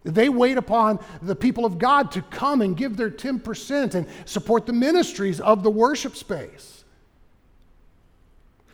They 0.05 0.29
wait 0.29 0.59
upon 0.59 1.01
the 1.23 1.35
people 1.35 1.65
of 1.65 1.79
God 1.79 2.11
to 2.13 2.23
come 2.23 2.61
and 2.61 2.77
give 2.77 2.97
their 2.97 3.11
10% 3.11 3.95
and 3.95 4.07
support 4.27 4.67
the 4.67 4.73
ministries 4.73 5.41
of 5.41 5.63
the 5.63 5.71
worship 5.71 6.15
space. 6.15 6.85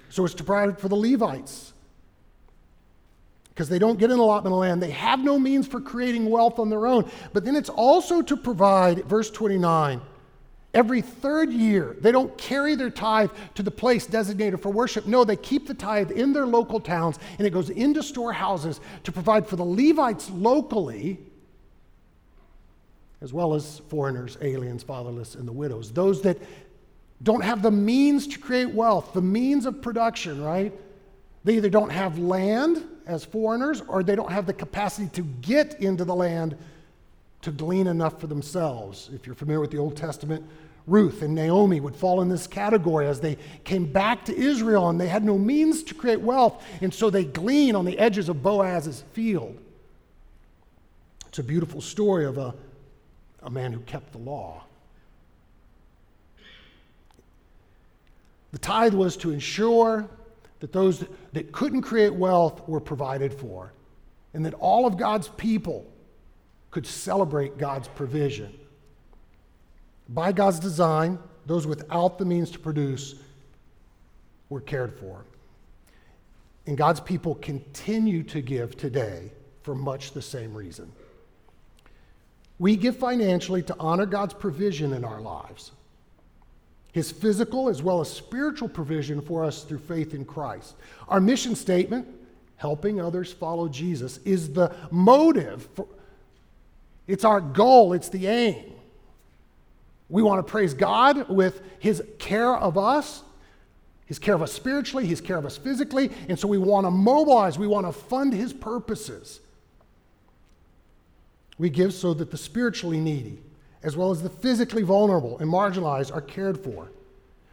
So 0.09 0.25
it's 0.25 0.35
to 0.35 0.45
provide 0.45 0.81
for 0.81 0.89
the 0.89 0.97
Levites. 0.97 1.73
Because 3.49 3.69
they 3.69 3.79
don't 3.79 3.99
get 3.99 4.11
an 4.11 4.19
allotment 4.19 4.55
of 4.55 4.59
land. 4.59 4.83
They 4.83 4.91
have 4.91 5.21
no 5.21 5.39
means 5.39 5.69
for 5.69 5.81
creating 5.81 6.29
wealth 6.29 6.59
on 6.59 6.69
their 6.69 6.87
own. 6.87 7.09
But 7.33 7.45
then 7.45 7.55
it's 7.55 7.69
also 7.69 8.23
to 8.23 8.37
provide, 8.37 9.05
verse 9.05 9.31
29, 9.31 10.01
every 10.75 11.01
third 11.01 11.53
year, 11.53 11.97
they 12.01 12.13
don't 12.13 12.37
carry 12.39 12.75
their 12.75 12.91
tithe 12.91 13.31
to 13.55 13.63
the 13.63 13.71
place 13.71 14.07
designated 14.07 14.61
for 14.61 14.71
worship. 14.71 15.07
No, 15.07 15.25
they 15.25 15.37
keep 15.37 15.67
the 15.67 15.75
tithe 15.75 16.11
in 16.11 16.33
their 16.33 16.47
local 16.47 16.81
towns 16.81 17.19
and 17.39 17.47
it 17.47 17.51
goes 17.51 17.71
into 17.71 18.03
storehouses 18.03 18.81
to 19.05 19.13
provide 19.13 19.47
for 19.47 19.57
the 19.57 19.65
Levites 19.65 20.31
locally, 20.31 21.19
as 23.21 23.33
well 23.33 23.55
as 23.55 23.81
foreigners, 23.89 24.39
aliens, 24.41 24.83
fatherless, 24.83 25.35
and 25.35 25.47
the 25.47 25.53
widows. 25.53 25.93
Those 25.93 26.23
that 26.23 26.39
don't 27.23 27.43
have 27.43 27.63
the 27.63 27.71
means 27.71 28.27
to 28.29 28.39
create 28.39 28.71
wealth, 28.71 29.13
the 29.13 29.21
means 29.21 29.67
of 29.67 29.83
production, 29.83 30.43
right? 30.43 30.73
They 31.45 31.57
either 31.57 31.71
don't 31.71 31.91
have 31.91 32.19
land 32.19 32.87
as 33.07 33.25
foreigners 33.25 33.83
or 33.83 34.03
they 34.03 34.17
don't 34.17 34.31
have 34.31 34.47
the 34.47 34.53
capacity 34.53 35.09
to 35.09 35.23
get 35.23 35.81
into 35.81 36.05
the 36.05 36.15
land 36.15 36.57
to 37.43 37.51
glean 37.51 37.87
enough 37.87 38.21
for 38.21 38.27
themselves. 38.27 39.11
If 39.15 39.27
you're 39.27 39.35
familiar 39.35 39.61
with 39.61 39.71
the 39.71 39.79
Old 39.79 39.97
Testament, 39.97 40.45
Ruth 40.87 41.23
and 41.23 41.35
Naomi 41.35 41.81
would 41.81 41.97
fall 41.97 42.21
in 42.21 42.29
this 42.29 42.47
category 42.47 43.07
as 43.07 43.21
they 43.21 43.37
came 43.65 43.87
back 43.91 44.25
to 44.27 44.37
Israel 44.37 44.89
and 44.89 45.01
they 45.01 45.09
had 45.09 45.25
no 45.25 45.39
means 45.39 45.83
to 45.85 45.95
create 45.95 46.21
wealth, 46.21 46.65
and 46.81 46.93
so 46.93 47.11
they 47.11 47.25
glean 47.25 47.75
on 47.75 47.85
the 47.85 47.99
edges 47.99 48.29
of 48.29 48.43
Boaz's 48.43 49.05
field. 49.13 49.59
It's 51.29 51.39
a 51.39 51.45
beautiful 51.45 51.81
story 51.81 52.25
of 52.25 52.39
a, 52.39 52.55
a 53.43 53.51
man 53.51 53.73
who 53.73 53.81
kept 53.81 54.13
the 54.13 54.19
law. 54.19 54.65
The 58.53 58.59
tithe 58.59 58.95
was 58.95 59.17
to 59.19 59.31
ensure 59.31 60.09
that 60.59 60.73
those 60.73 61.05
that 61.33 61.53
couldn't 61.53 61.83
create 61.83 62.13
wealth 62.13 62.69
were 62.69 62.81
provided 62.81 63.33
for, 63.33 63.73
and 64.35 64.45
that 64.45 64.55
all 64.55 64.87
of 64.87 64.97
God's 64.97 65.29
people 65.29 65.87
could 66.71 66.87
celebrate 66.87 67.59
God's 67.59 67.89
provision. 67.89 68.53
By 70.09 70.33
God's 70.33 70.59
design, 70.59 71.19
those 71.47 71.67
without 71.67 72.19
the 72.19 72.25
means 72.25 72.51
to 72.53 72.59
produce 72.59 73.15
were 74.49 74.61
cared 74.61 74.93
for. 74.93 75.25
And 76.67 76.77
God's 76.77 77.01
people 77.01 77.37
continue 77.37 78.23
to 78.25 78.41
give 78.41 78.77
today 78.77 79.33
for 79.63 79.75
much 79.75 80.13
the 80.13 80.23
same 80.23 80.55
reason. 80.55 80.93
We 82.59 82.77
give 82.77 82.97
financially 82.97 83.63
to 83.65 83.77
honor 83.81 84.07
God's 84.07 84.35
provision 84.35 84.93
in 84.93 85.05
our 85.05 85.21
lives, 85.21 85.73
His 86.93 87.11
physical 87.11 87.69
as 87.69 87.83
well 87.83 88.01
as 88.01 88.11
spiritual 88.11 88.69
provision 88.69 89.23
for 89.23 89.45
us 89.45 89.65
through 89.65 89.79
faith 89.79 90.13
in 90.13 90.25
Christ. 90.25 90.75
Our 91.09 91.21
mission 91.21 91.57
statement, 91.57 92.07
helping 92.57 93.01
others 93.01 93.33
follow 93.33 93.69
Jesus, 93.69 94.19
is 94.19 94.53
the 94.53 94.75
motive 94.91 95.69
for, 95.75 95.87
it's 97.11 97.25
our 97.25 97.41
goal, 97.41 97.93
it's 97.93 98.09
the 98.09 98.27
aim. 98.27 98.73
We 100.09 100.23
want 100.23 100.45
to 100.45 100.51
praise 100.51 100.75
God 100.75 101.29
with 101.29 101.61
His 101.79 102.03
care 102.19 102.57
of 102.57 102.79
us, 102.79 103.23
His 104.07 104.19
care 104.19 104.35
of 104.35 104.43
us 104.43 104.53
spiritually, 104.53 105.07
His 105.07 105.21
care 105.21 105.37
of 105.37 105.45
us 105.45 105.57
physically, 105.57 106.11
and 106.29 106.39
so 106.39 106.49
we 106.49 106.59
want 106.59 106.87
to 106.87 106.91
mobilize, 106.91 107.59
we 107.59 107.67
want 107.67 107.87
to 107.87 107.93
fund 107.93 108.33
His 108.33 108.53
purposes. 108.53 109.41
We 111.59 111.69
give 111.69 111.93
so 111.93 112.15
that 112.15 112.31
the 112.31 112.39
spiritually 112.39 113.01
needy, 113.01 113.39
as 113.83 113.97
well 113.97 114.11
as 114.11 114.23
the 114.23 114.31
physically 114.31 114.83
vulnerable 114.83 115.39
and 115.39 115.51
marginalized, 115.51 116.15
are 116.15 116.23
cared 116.23 116.59
for. 116.59 116.91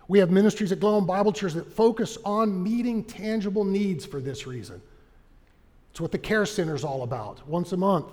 We 0.07 0.19
have 0.19 0.31
ministries 0.31 0.71
at 0.71 0.79
Glen 0.79 0.93
Ellyn 0.93 1.07
Bible 1.07 1.33
Church 1.33 1.53
that 1.53 1.71
focus 1.71 2.17
on 2.23 2.63
meeting 2.63 3.03
tangible 3.03 3.65
needs 3.65 4.05
for 4.05 4.21
this 4.21 4.47
reason. 4.47 4.81
It's 5.91 5.99
what 5.99 6.11
the 6.11 6.17
care 6.17 6.45
center 6.45 6.75
is 6.75 6.83
all 6.83 7.03
about. 7.03 7.45
Once 7.47 7.71
a 7.71 7.77
month, 7.77 8.05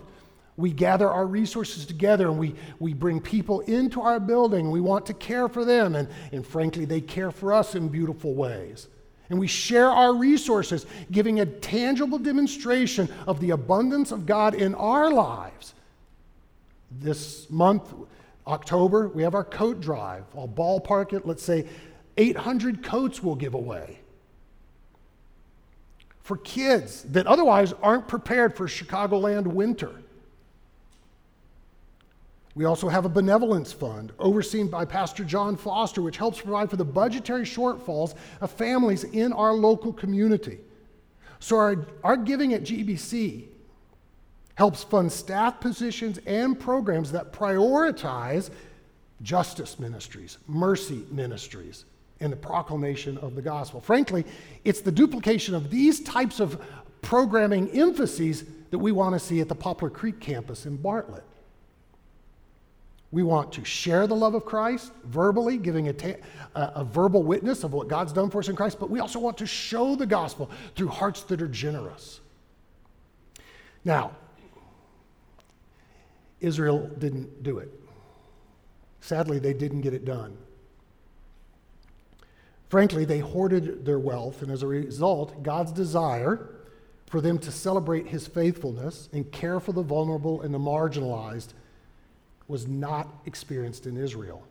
we 0.57 0.73
gather 0.73 1.09
our 1.09 1.27
resources 1.27 1.85
together 1.85 2.29
and 2.29 2.39
we, 2.39 2.55
we 2.79 2.95
bring 2.95 3.21
people 3.21 3.61
into 3.61 4.01
our 4.01 4.21
building. 4.21 4.71
We 4.71 4.81
want 4.81 5.07
to 5.07 5.15
care 5.15 5.49
for 5.49 5.65
them, 5.65 5.97
and, 5.97 6.09
and 6.33 6.47
frankly, 6.47 6.85
they 6.85 7.01
care 7.01 7.31
for 7.31 7.53
us 7.53 7.75
in 7.75 7.89
beautiful 7.89 8.35
ways. 8.35 8.87
And 9.31 9.41
we 9.41 9.49
share 9.49 9.89
our 9.89 10.15
resources, 10.15 10.87
giving 11.11 11.41
a 11.41 11.47
tangible 11.47 12.19
demonstration 12.19 13.09
of 13.27 13.41
the 13.41 13.51
abundance 13.51 14.13
of 14.13 14.27
God 14.27 14.55
in 14.55 14.75
our 14.77 15.11
lives. 15.11 15.75
This 17.01 17.51
month, 17.51 17.93
October, 18.47 19.09
we 19.09 19.23
have 19.23 19.35
our 19.35 19.45
coat 19.45 19.81
drive. 19.81 20.25
I'll 20.37 20.47
ballpark 20.47 21.15
it. 21.15 21.27
Let's 21.27 21.43
say 21.43 21.67
800 22.17 22.85
coats 22.85 23.23
we'll 23.23 23.35
give 23.35 23.55
away 23.55 23.99
for 26.25 26.39
kids 26.39 27.03
that 27.05 27.27
otherwise 27.27 27.73
aren't 27.83 28.09
prepared 28.09 28.57
for 28.57 28.67
Chicagoland 28.67 29.47
winter. 29.47 29.91
We 32.55 32.67
also 32.67 32.89
have 32.89 33.05
a 33.05 33.09
benevolence 33.09 33.73
fund 33.73 34.13
overseen 34.19 34.69
by 34.69 34.85
Pastor 34.85 35.25
John 35.25 35.57
Foster, 35.57 36.03
which 36.03 36.17
helps 36.17 36.41
provide 36.41 36.71
for 36.71 36.77
the 36.77 36.85
budgetary 36.85 37.45
shortfalls 37.45 38.15
of 38.41 38.51
families 38.51 39.05
in 39.05 39.33
our 39.33 39.53
local 39.53 39.93
community. 39.93 40.59
So, 41.41 41.57
our, 41.57 41.87
our 42.05 42.17
giving 42.17 42.55
at 42.55 42.63
GBC 42.63 43.49
helps 44.55 44.85
fund 44.85 45.11
staff 45.11 45.59
positions 45.59 46.19
and 46.27 46.59
programs 46.59 47.11
that 47.13 47.33
prioritize 47.33 48.51
justice 49.23 49.81
ministries, 49.81 50.39
mercy 50.47 51.05
ministries, 51.11 51.85
and 52.21 52.33
the 52.33 52.37
proclamation 52.37 53.19
of 53.19 53.35
the 53.35 53.43
gospel. 53.43 53.81
Frankly, 53.81 54.25
it's 54.65 54.81
the 54.81 54.93
duplication 54.93 55.57
of 55.57 55.71
these 55.71 56.01
types 56.01 56.39
of 56.39 56.63
programming 57.03 57.69
emphases 57.71 58.45
that 58.71 58.79
we 58.79 58.93
want 58.93 59.15
to 59.15 59.19
see 59.19 59.41
at 59.41 59.49
the 59.49 59.55
Poplar 59.55 59.91
Creek 59.91 60.21
campus 60.21 60.67
in 60.67 60.77
Bartlett. 60.77 61.25
We 63.15 63.23
want 63.23 63.53
to 63.53 63.65
share 63.65 64.09
the 64.09 64.17
love 64.17 64.35
of 64.35 64.45
Christ 64.45 64.91
verbally, 65.05 65.57
giving 65.57 65.87
a, 65.87 65.93
ta- 65.93 66.19
a, 66.57 66.83
verbal 66.83 67.23
witness 67.23 67.63
of 67.63 67.73
what 67.73 67.87
God's 67.87 68.13
done 68.13 68.29
for 68.29 68.41
us 68.41 68.49
in 68.49 68.57
Christ, 68.57 68.81
but 68.81 68.91
we 68.91 68.99
also 68.99 69.21
want 69.21 69.39
to 69.39 69.47
show 69.47 69.95
the 69.95 70.05
gospel 70.05 70.51
through 70.75 70.89
hearts 70.89 71.23
that 71.23 71.41
are 71.41 71.47
generous. 71.47 72.19
Now, 73.85 74.17
Israel 76.41 76.91
didn't 76.99 77.45
do 77.45 77.59
it. 77.59 77.71
Sadly, 79.01 79.39
they 79.39 79.53
didn't 79.53 79.83
get 79.83 79.95
it 79.95 80.05
done. 80.05 80.37
Frankly, 82.69 83.05
they 83.05 83.21
hoarded 83.21 83.85
their 83.85 84.01
wealth, 84.01 84.43
and 84.43 84.51
as 84.51 84.65
a 84.65 84.67
result, 84.67 85.41
God's 85.45 85.71
desire 85.71 86.51
for 87.07 87.21
them 87.21 87.39
to 87.39 87.53
celebrate 87.53 88.09
his 88.09 88.27
faithfulness 88.27 89.09
and 89.13 89.31
care 89.31 89.61
for 89.61 89.71
the 89.71 89.83
vulnerable 89.83 90.43
and 90.43 90.53
the 90.53 90.59
marginalized 90.59 91.53
was 92.49 92.67
not 92.67 93.09
experienced 93.27 93.87
in 93.87 93.97
Israel. 93.97 94.43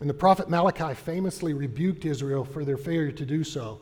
And 0.00 0.08
the 0.08 0.14
prophet 0.14 0.48
Malachi 0.48 0.94
famously 0.94 1.54
rebuked 1.54 2.04
Israel 2.04 2.44
for 2.44 2.64
their 2.64 2.76
failure 2.76 3.12
to 3.12 3.24
do 3.24 3.44
so. 3.44 3.80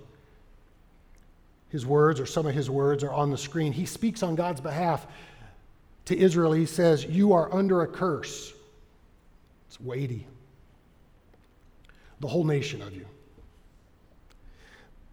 His 1.70 1.86
words, 1.86 2.20
or 2.20 2.26
some 2.26 2.46
of 2.46 2.54
his 2.54 2.68
words, 2.68 3.04
are 3.04 3.12
on 3.12 3.30
the 3.30 3.38
screen. 3.38 3.72
He 3.72 3.86
speaks 3.86 4.22
on 4.22 4.34
God's 4.34 4.60
behalf 4.60 5.06
to 6.06 6.18
Israel. 6.18 6.52
He 6.52 6.66
says, 6.66 7.04
You 7.04 7.32
are 7.32 7.52
under 7.54 7.82
a 7.82 7.86
curse. 7.86 8.52
It's 9.68 9.80
weighty. 9.80 10.26
The 12.18 12.28
whole 12.28 12.44
nation 12.44 12.82
of 12.82 12.94
you, 12.94 13.06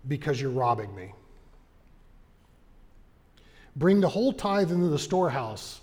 because 0.08 0.41
you're 0.41 0.51
robbing 0.51 0.94
me. 0.94 1.13
Bring 3.77 4.01
the 4.01 4.10
whole 4.10 4.34
tithe 4.34 4.72
into 4.72 4.89
the 4.89 5.00
storehouse 5.00 5.79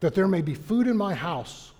that 0.00 0.14
there 0.14 0.28
may 0.28 0.42
be 0.42 0.54
food 0.54 0.86
in 0.86 0.96
my 0.96 1.14
house. 1.14 1.72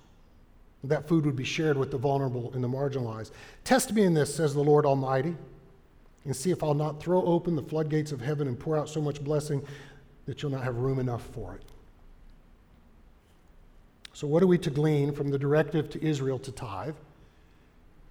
That 0.84 1.08
food 1.08 1.26
would 1.26 1.36
be 1.36 1.44
shared 1.44 1.76
with 1.76 1.90
the 1.90 1.98
vulnerable 1.98 2.52
and 2.54 2.62
the 2.62 2.68
marginalized. 2.68 3.32
Test 3.64 3.92
me 3.92 4.02
in 4.02 4.14
this, 4.14 4.34
says 4.34 4.54
the 4.54 4.62
Lord 4.62 4.86
Almighty, 4.86 5.34
and 6.24 6.34
see 6.34 6.50
if 6.50 6.62
I'll 6.62 6.74
not 6.74 7.02
throw 7.02 7.22
open 7.24 7.56
the 7.56 7.62
floodgates 7.62 8.12
of 8.12 8.20
heaven 8.20 8.46
and 8.46 8.58
pour 8.58 8.76
out 8.76 8.88
so 8.88 9.00
much 9.00 9.22
blessing 9.22 9.64
that 10.26 10.42
you'll 10.42 10.52
not 10.52 10.62
have 10.62 10.76
room 10.76 10.98
enough 10.98 11.24
for 11.32 11.54
it. 11.54 11.62
So, 14.12 14.26
what 14.26 14.42
are 14.42 14.46
we 14.46 14.58
to 14.58 14.70
glean 14.70 15.12
from 15.12 15.30
the 15.30 15.38
directive 15.38 15.90
to 15.90 16.04
Israel 16.04 16.38
to 16.40 16.52
tithe? 16.52 16.96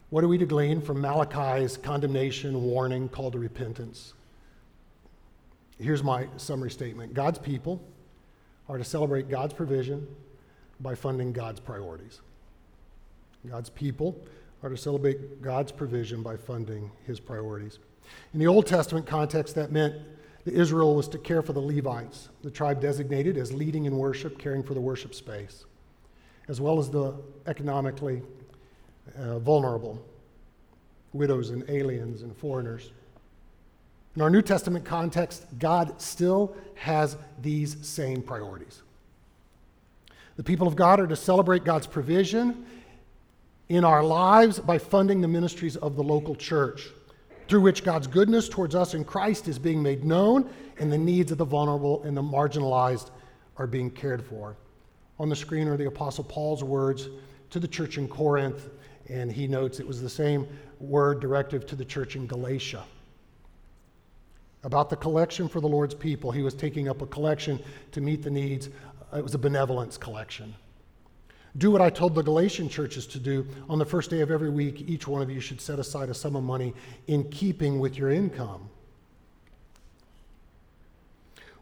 What 0.10 0.24
are 0.24 0.28
we 0.28 0.38
to 0.38 0.46
glean 0.46 0.82
from 0.82 1.02
Malachi's 1.02 1.76
condemnation, 1.76 2.64
warning, 2.64 3.10
call 3.10 3.30
to 3.32 3.40
repentance? 3.40 4.14
Here's 5.80 6.04
my 6.04 6.28
summary 6.38 6.72
statement 6.72 7.14
God's 7.14 7.40
people 7.40 7.82
are 8.70 8.78
to 8.78 8.84
celebrate 8.84 9.30
God's 9.30 9.54
provision 9.54 10.08
by 10.80 10.96
funding 10.96 11.32
God's 11.32 11.60
priorities. 11.60 12.22
God's 13.50 13.70
people 13.70 14.20
are 14.64 14.70
to 14.70 14.78
celebrate 14.78 15.42
God's 15.42 15.72
provision 15.72 16.22
by 16.22 16.36
funding 16.36 16.92
his 17.06 17.20
priorities. 17.20 17.80
In 18.34 18.40
the 18.40 18.48
Old 18.48 18.66
Testament 18.66 19.06
context, 19.06 19.56
that 19.56 19.72
meant 19.72 19.96
that 20.46 20.54
Israel 20.54 20.96
was 20.96 21.08
to 21.10 21.18
care 21.18 21.42
for 21.42 21.54
the 21.54 21.60
Levites, 21.60 22.30
the 22.44 22.52
tribe 22.52 22.82
designated 22.82 23.38
as 23.38 23.54
leading 23.54 23.86
in 23.86 23.98
worship, 23.98 24.38
caring 24.38 24.64
for 24.64 24.74
the 24.74 24.82
worship 24.82 25.14
space, 25.14 25.66
as 26.48 26.62
well 26.62 26.80
as 26.80 26.90
the 26.90 27.14
economically 27.48 28.22
uh, 29.18 29.40
vulnerable, 29.40 30.04
widows 31.14 31.50
and 31.50 31.70
aliens 31.70 32.22
and 32.22 32.36
foreigners. 32.36 32.92
In 34.18 34.22
our 34.24 34.32
New 34.32 34.42
Testament 34.42 34.84
context, 34.84 35.46
God 35.60 36.02
still 36.02 36.56
has 36.74 37.18
these 37.40 37.78
same 37.88 38.24
priorities. 38.24 38.82
The 40.38 40.44
people 40.44 40.68
of 40.68 40.76
God 40.76 41.00
are 41.00 41.06
to 41.06 41.16
celebrate 41.16 41.64
God's 41.64 41.86
provision 41.86 42.66
in 43.70 43.84
our 43.84 44.04
lives 44.04 44.60
by 44.60 44.80
funding 44.80 45.22
the 45.22 45.28
ministries 45.28 45.76
of 45.76 45.96
the 45.96 46.02
local 46.02 46.34
church, 46.34 46.88
through 47.48 47.62
which 47.62 47.84
God's 47.84 48.08
goodness 48.08 48.50
towards 48.50 48.74
us 48.74 48.96
in 48.96 49.06
Christ 49.06 49.48
is 49.48 49.60
being 49.60 49.84
made 49.84 50.04
known 50.04 50.50
and 50.80 50.92
the 50.92 50.98
needs 50.98 51.32
of 51.32 51.38
the 51.38 51.46
vulnerable 51.46 52.02
and 52.02 52.18
the 52.18 52.24
marginalized 52.24 53.12
are 53.58 53.68
being 53.68 53.92
cared 53.92 54.26
for. 54.26 54.58
On 55.20 55.30
the 55.30 55.36
screen 55.36 55.68
are 55.68 55.78
the 55.78 55.86
Apostle 55.86 56.24
Paul's 56.24 56.64
words 56.64 57.08
to 57.52 57.60
the 57.60 57.68
church 57.68 58.00
in 58.00 58.08
Corinth, 58.08 58.68
and 59.10 59.32
he 59.32 59.48
notes 59.48 59.80
it 59.80 59.86
was 59.86 60.02
the 60.02 60.10
same 60.10 60.48
word 60.80 61.20
directive 61.20 61.68
to 61.68 61.76
the 61.76 61.86
church 61.86 62.16
in 62.16 62.26
Galatia 62.26 62.84
about 64.68 64.90
the 64.90 64.98
collection 64.98 65.48
for 65.48 65.62
the 65.62 65.68
Lord's 65.68 65.94
people. 65.94 66.30
He 66.30 66.42
was 66.42 66.54
taking 66.54 66.90
up 66.90 67.02
a 67.02 67.06
collection 67.06 67.64
to 67.94 68.02
meet 68.02 68.22
the 68.22 68.30
needs. 68.30 68.68
It 69.16 69.24
was 69.24 69.34
a 69.34 69.38
benevolence 69.38 69.98
collection. 69.98 70.54
Do 71.58 71.72
what 71.72 71.82
I 71.82 71.90
told 71.90 72.16
the 72.16 72.22
Galatian 72.22 72.68
churches 72.68 73.08
to 73.08 73.20
do. 73.20 73.48
On 73.70 73.80
the 73.80 73.86
first 73.86 74.10
day 74.10 74.20
of 74.20 74.30
every 74.30 74.50
week, 74.50 74.84
each 74.86 75.08
one 75.08 75.22
of 75.22 75.32
you 75.32 75.40
should 75.40 75.62
set 75.62 75.80
aside 75.80 76.10
a 76.10 76.14
sum 76.14 76.36
of 76.36 76.44
money 76.44 76.74
in 77.08 77.30
keeping 77.32 77.80
with 77.80 77.98
your 77.98 78.12
income. 78.12 78.70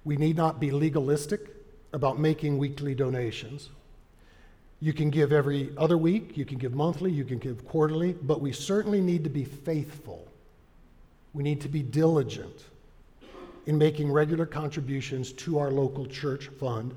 We 0.04 0.18
need 0.18 0.36
not 0.36 0.60
be 0.60 0.72
legalistic 0.72 1.42
about 1.94 2.20
making 2.20 2.58
weekly 2.58 2.96
donations. 2.96 3.70
You 4.80 4.94
can 4.94 5.12
give 5.12 5.32
every 5.32 5.70
other 5.78 6.00
week, 6.00 6.36
you 6.38 6.44
can 6.44 6.58
give 6.58 6.74
monthly, 6.74 7.12
you 7.12 7.24
can 7.24 7.38
give 7.38 7.68
quarterly, 7.68 8.14
but 8.14 8.42
we 8.42 8.52
certainly 8.52 9.00
need 9.00 9.24
to 9.26 9.30
be 9.30 9.44
faithful. 9.44 10.28
We 11.34 11.44
need 11.44 11.62
to 11.62 11.70
be 11.70 11.84
diligent 11.84 12.66
in 13.66 13.78
making 13.78 14.12
regular 14.12 14.46
contributions 14.46 15.34
to 15.34 15.58
our 15.58 15.72
local 15.72 16.06
church 16.06 16.48
fund 16.60 16.94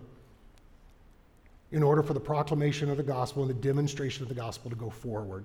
in 1.70 1.82
order 1.82 2.02
for 2.02 2.14
the 2.14 2.20
proclamation 2.20 2.90
of 2.90 2.96
the 2.96 3.02
gospel 3.02 3.42
and 3.42 3.50
the 3.50 3.54
demonstration 3.54 4.22
of 4.22 4.28
the 4.28 4.34
gospel 4.34 4.70
to 4.70 4.76
go 4.76 4.90
forward. 4.90 5.44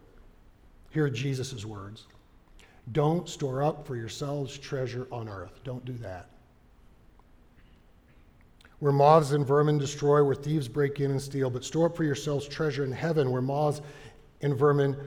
Here 0.90 1.06
are 1.06 1.10
Jesus' 1.10 1.66
words 1.66 2.08
Don't 2.92 3.28
store 3.28 3.64
up 3.64 3.86
for 3.86 3.96
yourselves 3.96 4.58
treasure 4.58 5.08
on 5.12 5.28
earth. 5.28 5.62
Don't 5.64 5.84
do 5.86 5.94
that. 5.94 6.30
Where 8.80 8.92
moths 8.92 9.32
and 9.32 9.46
vermin 9.46 9.78
destroy, 9.78 10.24
where 10.24 10.36
thieves 10.36 10.68
break 10.68 11.00
in 11.00 11.12
and 11.12 11.22
steal, 11.22 11.50
but 11.50 11.64
store 11.64 11.88
up 11.88 11.96
for 11.96 12.04
yourselves 12.04 12.48
treasure 12.48 12.84
in 12.84 12.92
heaven, 12.92 13.32
where 13.32 13.42
moths 13.42 13.82
and 14.42 14.56
vermin 14.58 14.98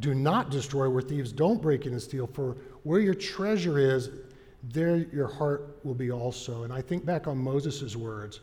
do 0.00 0.14
not 0.14 0.50
destroy, 0.50 0.88
where 0.88 1.02
thieves 1.02 1.32
don't 1.32 1.60
break 1.60 1.86
in 1.86 1.92
and 1.92 2.02
steal. 2.02 2.26
For 2.26 2.56
where 2.82 3.00
your 3.00 3.14
treasure 3.14 3.78
is, 3.78 4.10
there 4.62 4.96
your 4.96 5.28
heart 5.28 5.78
will 5.84 5.94
be 5.94 6.10
also. 6.10 6.62
And 6.62 6.72
I 6.72 6.80
think 6.80 7.04
back 7.04 7.26
on 7.26 7.38
Moses' 7.38 7.96
words. 7.96 8.40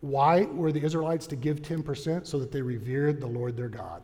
Why 0.00 0.44
were 0.44 0.72
the 0.72 0.82
Israelites 0.82 1.26
to 1.28 1.36
give 1.36 1.60
10%? 1.60 2.26
So 2.26 2.38
that 2.38 2.50
they 2.50 2.62
revered 2.62 3.20
the 3.20 3.26
Lord 3.26 3.56
their 3.56 3.68
God. 3.68 4.02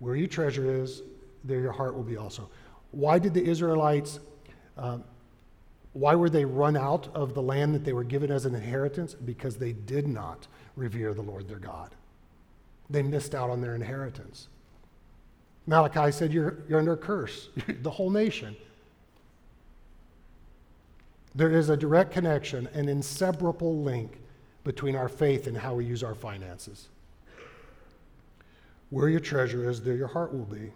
Where 0.00 0.16
your 0.16 0.26
treasure 0.26 0.82
is, 0.82 1.02
there 1.44 1.60
your 1.60 1.72
heart 1.72 1.94
will 1.94 2.02
be 2.02 2.16
also. 2.16 2.48
Why 2.90 3.18
did 3.18 3.32
the 3.34 3.44
Israelites, 3.44 4.18
um, 4.76 5.04
why 5.92 6.14
were 6.14 6.30
they 6.30 6.44
run 6.44 6.76
out 6.76 7.08
of 7.14 7.34
the 7.34 7.42
land 7.42 7.74
that 7.74 7.84
they 7.84 7.92
were 7.92 8.04
given 8.04 8.32
as 8.32 8.44
an 8.44 8.54
inheritance? 8.54 9.14
Because 9.14 9.56
they 9.56 9.72
did 9.72 10.08
not 10.08 10.48
revere 10.74 11.14
the 11.14 11.22
Lord 11.22 11.48
their 11.48 11.58
God. 11.58 11.94
They 12.88 13.02
missed 13.02 13.34
out 13.34 13.50
on 13.50 13.60
their 13.60 13.76
inheritance. 13.76 14.48
Malachi 15.70 16.10
said, 16.10 16.32
You're, 16.32 16.56
you're 16.68 16.80
under 16.80 16.94
a 16.94 16.96
curse, 16.96 17.48
the 17.82 17.90
whole 17.90 18.10
nation. 18.10 18.56
There 21.36 21.52
is 21.52 21.68
a 21.68 21.76
direct 21.76 22.12
connection, 22.12 22.66
an 22.74 22.88
inseparable 22.88 23.80
link 23.80 24.18
between 24.64 24.96
our 24.96 25.08
faith 25.08 25.46
and 25.46 25.56
how 25.56 25.76
we 25.76 25.84
use 25.84 26.02
our 26.02 26.16
finances. 26.16 26.88
Where 28.90 29.08
your 29.08 29.20
treasure 29.20 29.70
is, 29.70 29.80
there 29.80 29.94
your 29.94 30.08
heart 30.08 30.32
will 30.32 30.44
be. 30.44 30.72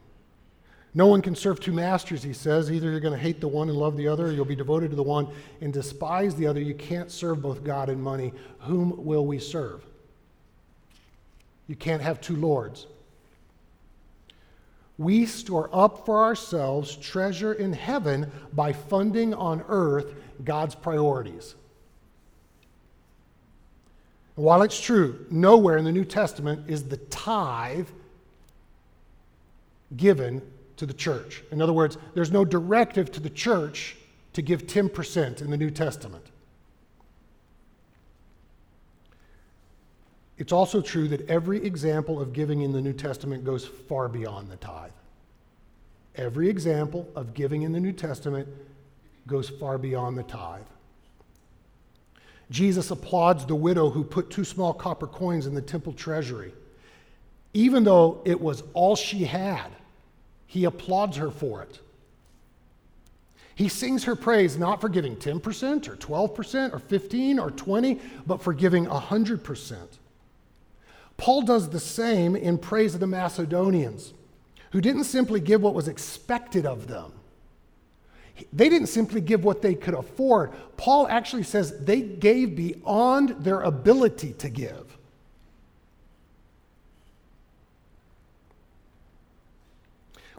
No 0.95 1.09
one 1.09 1.23
can 1.23 1.35
serve 1.35 1.59
two 1.59 1.73
masters, 1.73 2.23
he 2.23 2.33
says. 2.33 2.71
Either 2.71 2.89
you're 2.89 3.01
going 3.01 3.19
to 3.19 3.19
hate 3.19 3.41
the 3.41 3.49
one 3.49 3.69
and 3.69 3.77
love 3.77 3.97
the 3.97 4.07
other, 4.07 4.27
or 4.27 4.31
you'll 4.31 4.45
be 4.45 4.55
devoted 4.55 4.91
to 4.91 4.97
the 4.97 5.03
one 5.03 5.27
and 5.61 5.73
despise 5.73 6.37
the 6.37 6.47
other. 6.47 6.61
You 6.61 6.77
can't 6.77 7.11
serve 7.11 7.43
both 7.43 7.65
God 7.65 7.89
and 7.89 8.01
money. 8.01 8.33
Whom 8.61 9.05
will 9.05 9.27
we 9.27 9.41
serve? 9.41 9.85
You 11.67 11.75
can't 11.75 12.01
have 12.01 12.21
two 12.21 12.37
lords. 12.37 12.87
We 14.99 15.27
store 15.27 15.69
up 15.73 16.07
for 16.07 16.23
ourselves 16.23 16.97
treasure 16.97 17.53
in 17.53 17.73
heaven 17.73 18.31
by 18.53 18.73
funding 18.73 19.35
on 19.35 19.65
earth 19.69 20.15
God's 20.45 20.75
priorities. 20.75 21.55
while 24.37 24.63
it's 24.63 24.81
true, 24.81 25.27
nowhere 25.31 25.77
in 25.77 25.85
the 25.85 25.93
New 25.93 26.05
Testament 26.05 26.69
is 26.69 26.83
the 26.83 26.97
tithe 26.97 27.89
given 29.97 30.43
to 30.77 30.87
the 30.87 30.93
church. 30.93 31.45
In 31.53 31.63
other 31.63 31.73
words, 31.73 31.99
there's 32.15 32.33
no 32.33 32.45
directive 32.45 33.13
to 33.13 33.21
the 33.21 33.31
church 33.31 33.97
to 34.33 34.43
give 34.43 34.67
10% 34.67 35.41
in 35.41 35.51
the 35.51 35.57
New 35.57 35.71
Testament. 35.71 36.27
It's 40.37 40.53
also 40.53 40.81
true 40.81 41.09
that 41.09 41.29
every 41.29 41.65
example 41.65 42.21
of 42.21 42.33
giving 42.33 42.63
in 42.63 42.73
the 42.73 42.81
New 42.81 42.93
Testament 42.93 43.45
goes 43.45 43.65
far 43.65 44.09
beyond 44.09 44.51
the 44.51 44.57
tithe. 44.57 44.91
Every 46.17 46.49
example 46.49 47.09
of 47.15 47.35
giving 47.35 47.63
in 47.63 47.73
the 47.73 47.81
New 47.81 47.93
Testament 47.93 48.49
goes 49.27 49.49
far 49.49 49.79
beyond 49.79 50.19
the 50.19 50.23
tithe. 50.25 50.63
Jesus 52.51 52.91
applauds 52.91 53.47
the 53.47 53.55
widow 53.55 53.91
who 53.91 54.05
put 54.05 54.31
two 54.31 54.45
small 54.45 54.75
copper 54.75 55.07
coins 55.07 55.47
in 55.47 55.55
the 55.55 55.63
temple 55.63 55.93
treasury. 55.93 56.53
Even 57.53 57.85
though 57.85 58.21
it 58.25 58.41
was 58.41 58.63
all 58.75 58.97
she 58.97 59.25
had, 59.25 59.69
he 60.47 60.65
applauds 60.65 61.17
her 61.17 61.31
for 61.31 61.63
it. 61.63 61.81
He 63.55 63.69
sings 63.69 64.05
her 64.05 64.17
praise 64.17 64.59
not 64.59 64.81
for 64.81 64.89
giving 64.89 65.17
10% 65.17 65.89
or 65.89 65.97
12% 65.97 66.73
or 66.73 66.79
15 66.81 67.39
or 67.39 67.51
20, 67.53 68.01
but 68.27 68.43
for 68.43 68.53
giving 68.53 68.87
100%. 68.87 69.77
Paul 71.17 71.43
does 71.43 71.69
the 71.69 71.81
same 71.81 72.37
in 72.37 72.59
praise 72.59 72.95
of 72.95 73.01
the 73.01 73.07
Macedonians, 73.07 74.13
who 74.73 74.81
didn't 74.81 75.05
simply 75.05 75.41
give 75.41 75.63
what 75.63 75.75
was 75.75 75.89
expected 75.89 76.67
of 76.67 76.89
them. 76.89 77.13
They 78.53 78.69
didn't 78.69 78.89
simply 78.89 79.21
give 79.21 79.45
what 79.45 79.63
they 79.63 79.75
could 79.75 79.95
afford. 79.95 80.53
Paul 80.77 81.07
actually 81.07 81.45
says 81.45 81.85
they 81.85 82.01
gave 82.01 82.57
beyond 82.57 83.45
their 83.45 83.61
ability 83.61 84.33
to 84.35 84.49
give. 84.49 84.99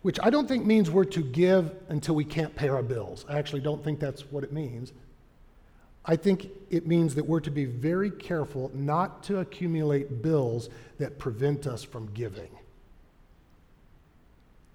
Which 0.02 0.20
I 0.22 0.30
don't 0.30 0.48
think 0.48 0.66
means 0.66 0.92
we're 0.92 1.06
to 1.06 1.24
give 1.24 1.74
until 1.90 2.16
we 2.16 2.26
can't 2.26 2.56
pay 2.56 2.68
our 2.68 2.84
bills. 2.84 3.26
I 3.28 3.40
actually 3.40 3.62
don't 3.62 3.84
think 3.84 4.00
that's 4.00 4.30
what 4.30 4.44
it 4.44 4.52
means. 4.52 4.92
I 6.08 6.16
think 6.16 6.50
it 6.70 6.86
means 6.86 7.16
that 7.16 7.26
we're 7.26 7.40
to 7.42 7.52
be 7.52 7.66
very 7.66 8.12
careful 8.12 8.70
not 8.74 9.24
to 9.24 9.40
accumulate 9.40 10.22
bills 10.22 10.70
that 11.00 11.18
prevent 11.18 11.66
us 11.66 11.84
from 11.84 12.12
giving 12.14 12.50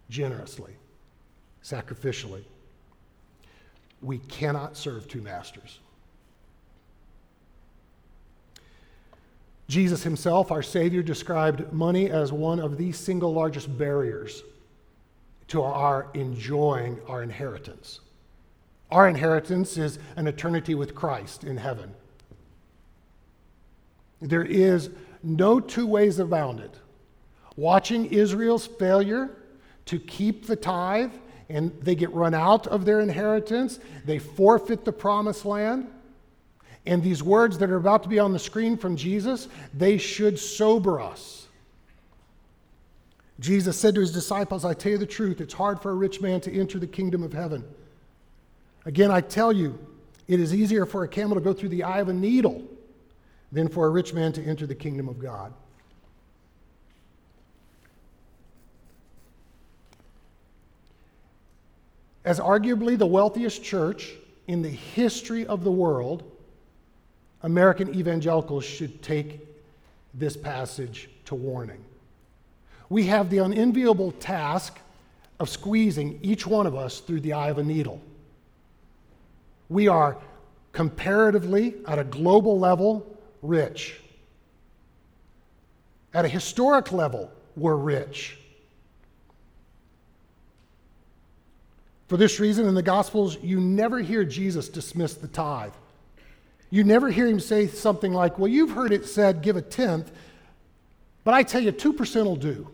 generously, 0.09 0.73
sacrificially. 1.63 2.43
We 4.03 4.19
cannot 4.19 4.77
serve 4.77 5.07
two 5.07 5.23
masters. 5.23 5.79
Jesus 9.69 10.03
himself, 10.03 10.51
our 10.51 10.65
Savior, 10.65 11.01
described 11.01 11.73
money 11.73 12.11
as 12.11 12.33
one 12.33 12.59
of 12.59 12.77
the 12.77 12.91
single 12.91 13.33
largest 13.33 13.79
barriers 13.79 14.43
to 15.47 15.63
our 15.63 16.09
enjoying 16.15 16.99
our 17.07 17.23
inheritance. 17.23 18.01
Our 18.91 19.09
inheritance 19.09 19.77
is 19.77 19.99
an 20.17 20.27
eternity 20.27 20.75
with 20.75 20.95
Christ 20.95 21.45
in 21.45 21.57
heaven. 21.57 21.95
There 24.21 24.45
is 24.45 24.91
no 25.23 25.61
two 25.61 25.87
ways 25.87 26.19
about 26.19 26.61
it. 26.61 26.75
Watching 27.57 28.07
Israel's 28.07 28.67
failure 28.67 29.31
to 29.87 29.99
keep 29.99 30.47
the 30.47 30.57
tithe, 30.57 31.13
and 31.49 31.73
they 31.83 31.95
get 31.95 32.13
run 32.13 32.35
out 32.35 32.67
of 32.67 32.85
their 32.85 33.01
inheritance, 33.01 33.81
they 34.05 34.19
forfeit 34.19 34.85
the 34.85 34.93
promised 34.93 35.45
land. 35.45 35.89
And 36.87 37.03
these 37.03 37.23
words 37.23 37.59
that 37.59 37.71
are 37.71 37.77
about 37.77 38.03
to 38.05 38.09
be 38.09 38.19
on 38.19 38.33
the 38.33 38.39
screen 38.39 38.77
from 38.77 38.97
Jesus, 38.97 39.49
they 39.75 39.99
should 39.99 40.39
sober 40.39 41.01
us. 41.01 41.47
Jesus 43.39 43.79
said 43.79 43.95
to 43.95 44.01
his 44.01 44.13
disciples, 44.13 44.65
I 44.65 44.75
tell 44.75 44.93
you 44.93 44.99
the 44.99 45.07
truth, 45.07 45.41
it's 45.41 45.55
hard 45.55 45.81
for 45.81 45.91
a 45.91 45.95
rich 45.95 46.21
man 46.21 46.41
to 46.43 46.53
enter 46.53 46.79
the 46.79 46.87
kingdom 46.87 47.23
of 47.23 47.33
heaven. 47.33 47.65
Again, 48.87 49.11
I 49.11 49.21
tell 49.21 49.53
you, 49.53 49.79
it 50.27 50.41
is 50.41 50.55
easier 50.55 50.87
for 50.87 51.05
a 51.05 51.09
camel 51.09 51.35
to 51.35 51.41
go 51.41 51.53
through 51.53 51.69
the 51.71 51.83
eye 51.83 52.01
of 52.01 52.09
a 52.09 52.13
needle 52.13 52.63
than 53.53 53.69
for 53.69 53.87
a 53.87 53.91
rich 53.91 54.15
man 54.15 54.33
to 54.33 54.45
enter 54.45 54.67
the 54.67 54.75
kingdom 54.75 55.09
of 55.09 55.19
God. 55.19 55.53
As 62.25 62.39
arguably 62.39 62.97
the 62.97 63.07
wealthiest 63.07 63.63
church 63.65 64.13
in 64.47 64.63
the 64.63 64.69
history 64.69 65.47
of 65.47 65.65
the 65.65 65.71
world, 65.71 66.23
American 67.43 67.95
evangelicals 67.95 68.65
should 68.65 69.03
take 69.03 69.41
this 70.15 70.37
passage 70.37 71.09
to 71.25 71.35
warning. 71.35 71.83
We 72.89 73.07
have 73.07 73.31
the 73.31 73.39
unenviable 73.39 74.13
task 74.13 74.79
of 75.39 75.49
squeezing 75.49 76.19
each 76.23 76.47
one 76.47 76.67
of 76.67 76.75
us 76.75 77.01
through 77.01 77.21
the 77.21 77.33
eye 77.33 77.49
of 77.49 77.59
a 77.59 77.65
needle. 77.65 78.01
We 79.71 79.89
are 79.89 80.19
comparatively, 80.73 81.77
at 81.87 81.99
a 81.99 82.05
global 82.05 82.59
level, 82.59 83.07
rich. 83.41 83.99
At 86.13 86.27
a 86.27 86.29
historic 86.29 86.93
level, 86.93 87.31
we're 87.57 87.77
rich. 87.77 88.37
For 92.09 92.17
this 92.17 92.41
reason, 92.41 92.67
in 92.67 92.75
the 92.75 92.83
Gospels, 92.83 93.39
you 93.41 93.61
never 93.61 94.01
hear 94.01 94.25
Jesus 94.25 94.69
dismiss 94.69 95.15
the 95.15 95.29
tithe. 95.29 95.73
You 96.69 96.83
never 96.83 97.09
hear 97.09 97.27
him 97.27 97.39
say 97.39 97.69
something 97.69 98.13
like, 98.13 98.39
Well, 98.39 98.49
you've 98.49 98.73
heard 98.73 98.93
it 98.93 99.07
said, 99.07 99.43
give 99.43 99.57
a 99.57 99.63
tenth, 99.63 100.11
but 101.23 101.35
I 101.35 101.45
tell 101.45 101.61
you, 101.61 101.71
2% 101.71 102.25
will 102.25 102.37
do. 102.37 102.69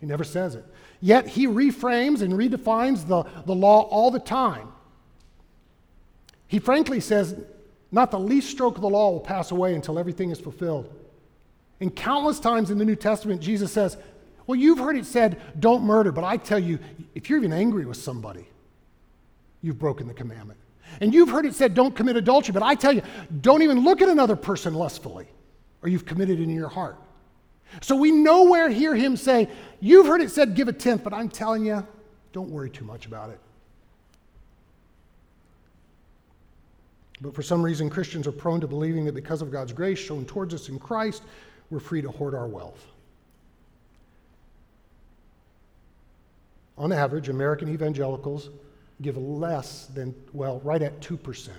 He 0.00 0.06
never 0.06 0.24
says 0.24 0.54
it. 0.54 0.64
Yet 1.00 1.26
he 1.26 1.46
reframes 1.46 2.22
and 2.22 2.34
redefines 2.34 3.06
the, 3.06 3.24
the 3.46 3.54
law 3.54 3.82
all 3.82 4.10
the 4.10 4.20
time. 4.20 4.68
He 6.46 6.58
frankly 6.58 7.00
says, 7.00 7.36
not 7.92 8.10
the 8.10 8.18
least 8.18 8.50
stroke 8.50 8.76
of 8.76 8.82
the 8.82 8.90
law 8.90 9.10
will 9.10 9.20
pass 9.20 9.50
away 9.50 9.74
until 9.74 9.98
everything 9.98 10.30
is 10.30 10.38
fulfilled. 10.38 10.92
And 11.80 11.94
countless 11.94 12.38
times 12.38 12.70
in 12.70 12.78
the 12.78 12.84
New 12.84 12.96
Testament, 12.96 13.40
Jesus 13.40 13.72
says, 13.72 13.96
Well, 14.46 14.58
you've 14.58 14.78
heard 14.78 14.96
it 14.96 15.06
said, 15.06 15.40
don't 15.58 15.82
murder, 15.82 16.12
but 16.12 16.24
I 16.24 16.36
tell 16.36 16.58
you, 16.58 16.78
if 17.14 17.28
you're 17.28 17.38
even 17.38 17.52
angry 17.52 17.86
with 17.86 17.96
somebody, 17.96 18.46
you've 19.62 19.78
broken 19.78 20.06
the 20.06 20.14
commandment. 20.14 20.60
And 21.00 21.14
you've 21.14 21.30
heard 21.30 21.46
it 21.46 21.54
said, 21.54 21.74
don't 21.74 21.94
commit 21.94 22.16
adultery, 22.16 22.52
but 22.52 22.62
I 22.62 22.74
tell 22.74 22.92
you, 22.92 23.02
don't 23.40 23.62
even 23.62 23.84
look 23.84 24.02
at 24.02 24.08
another 24.08 24.36
person 24.36 24.74
lustfully, 24.74 25.28
or 25.82 25.88
you've 25.88 26.04
committed 26.04 26.40
it 26.40 26.42
in 26.42 26.50
your 26.50 26.68
heart. 26.68 26.98
So 27.80 27.96
we 27.96 28.10
nowhere 28.10 28.68
hear 28.68 28.94
him 28.94 29.16
say, 29.16 29.48
You've 29.80 30.06
heard 30.06 30.20
it 30.20 30.30
said, 30.30 30.54
give 30.54 30.68
a 30.68 30.72
tenth, 30.72 31.02
but 31.02 31.14
I'm 31.14 31.28
telling 31.28 31.64
you, 31.64 31.86
don't 32.32 32.50
worry 32.50 32.68
too 32.68 32.84
much 32.84 33.06
about 33.06 33.30
it. 33.30 33.40
But 37.22 37.34
for 37.34 37.42
some 37.42 37.62
reason, 37.62 37.90
Christians 37.90 38.26
are 38.26 38.32
prone 38.32 38.60
to 38.60 38.66
believing 38.66 39.04
that 39.06 39.14
because 39.14 39.42
of 39.42 39.50
God's 39.50 39.72
grace 39.72 39.98
shown 39.98 40.24
towards 40.24 40.54
us 40.54 40.68
in 40.68 40.78
Christ, 40.78 41.22
we're 41.70 41.80
free 41.80 42.02
to 42.02 42.10
hoard 42.10 42.34
our 42.34 42.46
wealth. 42.46 42.86
On 46.78 46.92
average, 46.92 47.28
American 47.28 47.68
evangelicals 47.68 48.48
give 49.02 49.16
less 49.16 49.86
than, 49.86 50.14
well, 50.32 50.60
right 50.60 50.80
at 50.80 51.00
2%. 51.00 51.50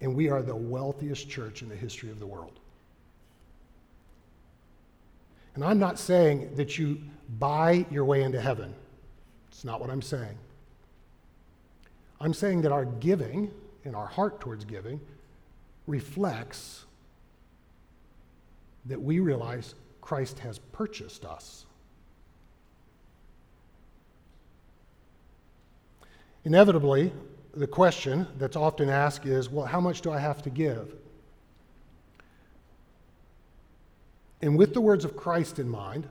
And 0.00 0.14
we 0.14 0.28
are 0.28 0.42
the 0.42 0.56
wealthiest 0.56 1.28
church 1.28 1.62
in 1.62 1.68
the 1.68 1.76
history 1.76 2.10
of 2.10 2.20
the 2.20 2.26
world. 2.26 2.58
And 5.58 5.64
I'm 5.64 5.80
not 5.80 5.98
saying 5.98 6.54
that 6.54 6.78
you 6.78 7.00
buy 7.40 7.84
your 7.90 8.04
way 8.04 8.22
into 8.22 8.40
heaven. 8.40 8.72
It's 9.48 9.64
not 9.64 9.80
what 9.80 9.90
I'm 9.90 10.02
saying. 10.02 10.38
I'm 12.20 12.32
saying 12.32 12.62
that 12.62 12.70
our 12.70 12.84
giving 12.84 13.50
and 13.84 13.96
our 13.96 14.06
heart 14.06 14.38
towards 14.38 14.64
giving 14.64 15.00
reflects 15.88 16.84
that 18.86 19.02
we 19.02 19.18
realize 19.18 19.74
Christ 20.00 20.38
has 20.38 20.60
purchased 20.60 21.24
us. 21.24 21.66
Inevitably, 26.44 27.12
the 27.52 27.66
question 27.66 28.28
that's 28.38 28.54
often 28.54 28.88
asked 28.88 29.26
is 29.26 29.50
well, 29.50 29.66
how 29.66 29.80
much 29.80 30.02
do 30.02 30.12
I 30.12 30.20
have 30.20 30.40
to 30.42 30.50
give? 30.50 30.94
And 34.40 34.56
with 34.56 34.74
the 34.74 34.80
words 34.80 35.04
of 35.04 35.16
Christ 35.16 35.58
in 35.58 35.68
mind, 35.68 36.08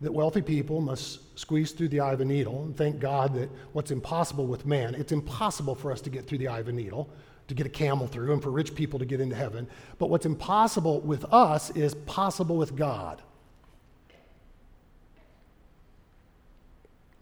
that 0.00 0.12
wealthy 0.12 0.42
people 0.42 0.80
must 0.80 1.38
squeeze 1.38 1.72
through 1.72 1.88
the 1.88 2.00
eye 2.00 2.12
of 2.12 2.20
a 2.20 2.24
needle 2.24 2.62
and 2.64 2.76
thank 2.76 3.00
God 3.00 3.34
that 3.34 3.48
what's 3.72 3.90
impossible 3.90 4.46
with 4.46 4.66
man, 4.66 4.94
it's 4.94 5.12
impossible 5.12 5.74
for 5.74 5.92
us 5.92 6.00
to 6.02 6.10
get 6.10 6.26
through 6.26 6.38
the 6.38 6.48
eye 6.48 6.58
of 6.58 6.68
a 6.68 6.72
needle, 6.72 7.08
to 7.48 7.54
get 7.54 7.66
a 7.66 7.70
camel 7.70 8.06
through, 8.06 8.32
and 8.32 8.42
for 8.42 8.50
rich 8.50 8.74
people 8.74 8.98
to 8.98 9.04
get 9.04 9.20
into 9.20 9.36
heaven. 9.36 9.66
But 9.98 10.10
what's 10.10 10.26
impossible 10.26 11.00
with 11.00 11.24
us 11.32 11.70
is 11.70 11.94
possible 11.94 12.56
with 12.56 12.76
God. 12.76 13.22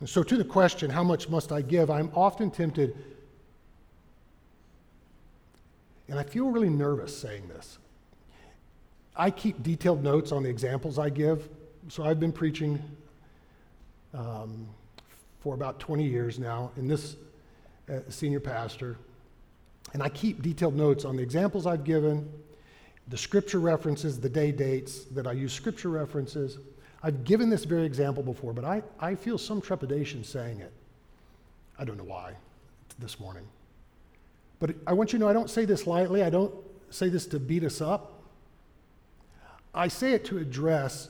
And 0.01 0.09
so, 0.09 0.25
to 0.25 0.37
the 0.37 0.44
question, 0.44 0.90
how 0.90 1.05
much 1.05 1.29
must 1.29 1.53
I 1.53 1.62
give? 1.62 1.88
I'm 1.88 2.11
often 2.16 2.51
tempted, 2.51 2.96
and 6.09 6.18
I 6.18 6.25
feel 6.25 6.51
really 6.51 6.70
nervous 6.70 7.16
saying 7.16 7.46
this. 7.46 7.79
I 9.16 9.31
keep 9.31 9.62
detailed 9.62 10.03
notes 10.03 10.33
on 10.33 10.42
the 10.42 10.48
examples 10.48 10.98
I 10.98 11.11
give. 11.11 11.48
So, 11.88 12.05
I've 12.05 12.20
been 12.20 12.33
preaching 12.33 12.83
um, 14.14 14.68
for 15.40 15.55
about 15.55 15.81
20 15.81 16.05
years 16.05 16.38
now, 16.38 16.70
in 16.77 16.87
this 16.87 17.16
uh, 17.90 17.98
senior 18.09 18.40
pastor, 18.40 18.96
and 19.92 20.03
I 20.03 20.09
keep 20.09 20.42
detailed 20.42 20.77
notes 20.77 21.05
on 21.05 21.16
the 21.16 21.22
examples 21.22 21.66
I've 21.66 21.85
given, 21.85 22.31
the 23.09 23.18
scripture 23.18 23.59
references, 23.59 24.20
the 24.20 24.29
day 24.29 24.53
dates 24.53 25.05
that 25.07 25.27
I 25.27 25.33
use 25.33 25.53
scripture 25.53 25.88
references. 25.88 26.59
I've 27.03 27.25
given 27.25 27.51
this 27.51 27.64
very 27.64 27.85
example 27.85 28.22
before, 28.22 28.53
but 28.53 28.64
I, 28.64 28.83
I 29.01 29.16
feel 29.16 29.37
some 29.37 29.61
trepidation 29.61 30.22
saying 30.22 30.61
it. 30.61 30.72
I 31.79 31.85
don't 31.85 31.96
know 31.96 32.05
why 32.05 32.35
this 32.98 33.18
morning. 33.18 33.44
But 34.61 34.77
I 34.87 34.92
want 34.92 35.12
you 35.12 35.18
to 35.18 35.25
know 35.25 35.29
I 35.29 35.33
don't 35.33 35.51
say 35.51 35.64
this 35.64 35.87
lightly. 35.87 36.22
I 36.22 36.31
don't 36.31 36.55
say 36.90 37.09
this 37.09 37.27
to 37.27 37.40
beat 37.40 37.64
us 37.64 37.81
up. 37.81 38.12
I 39.74 39.88
say 39.88 40.12
it 40.12 40.24
to 40.26 40.38
address 40.38 41.08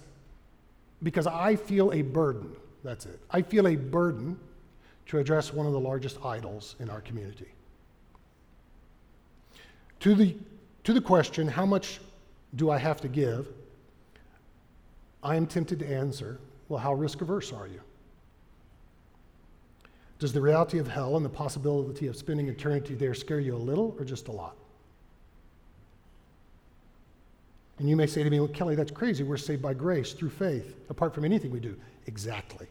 because 1.02 1.26
I 1.26 1.56
feel 1.56 1.92
a 1.92 2.02
burden. 2.02 2.54
That's 2.84 3.06
it. 3.06 3.20
I 3.30 3.42
feel 3.42 3.66
a 3.66 3.76
burden 3.76 4.38
to 5.06 5.18
address 5.18 5.52
one 5.52 5.66
of 5.66 5.72
the 5.72 5.80
largest 5.80 6.18
idols 6.24 6.76
in 6.78 6.88
our 6.88 7.00
community. 7.00 7.52
To 10.00 10.14
the, 10.14 10.36
to 10.84 10.92
the 10.92 11.00
question, 11.00 11.48
how 11.48 11.66
much 11.66 12.00
do 12.54 12.70
I 12.70 12.78
have 12.78 13.00
to 13.00 13.08
give? 13.08 13.48
I 15.22 15.36
am 15.36 15.46
tempted 15.46 15.78
to 15.80 15.86
answer, 15.86 16.40
well, 16.68 16.80
how 16.80 16.94
risk 16.94 17.20
averse 17.20 17.52
are 17.52 17.66
you? 17.66 17.80
Does 20.18 20.32
the 20.32 20.40
reality 20.40 20.78
of 20.78 20.86
hell 20.86 21.16
and 21.16 21.24
the 21.24 21.28
possibility 21.28 22.06
of 22.06 22.16
spending 22.16 22.48
eternity 22.48 22.94
there 22.94 23.14
scare 23.14 23.40
you 23.40 23.54
a 23.54 23.58
little 23.58 23.96
or 23.98 24.04
just 24.04 24.28
a 24.28 24.32
lot? 24.32 24.56
And 27.82 27.90
you 27.90 27.96
may 27.96 28.06
say 28.06 28.22
to 28.22 28.30
me, 28.30 28.38
well, 28.38 28.48
Kelly, 28.48 28.76
that's 28.76 28.92
crazy. 28.92 29.24
We're 29.24 29.36
saved 29.36 29.60
by 29.60 29.74
grace 29.74 30.12
through 30.12 30.30
faith, 30.30 30.76
apart 30.88 31.12
from 31.12 31.24
anything 31.24 31.50
we 31.50 31.58
do. 31.58 31.76
Exactly. 32.06 32.68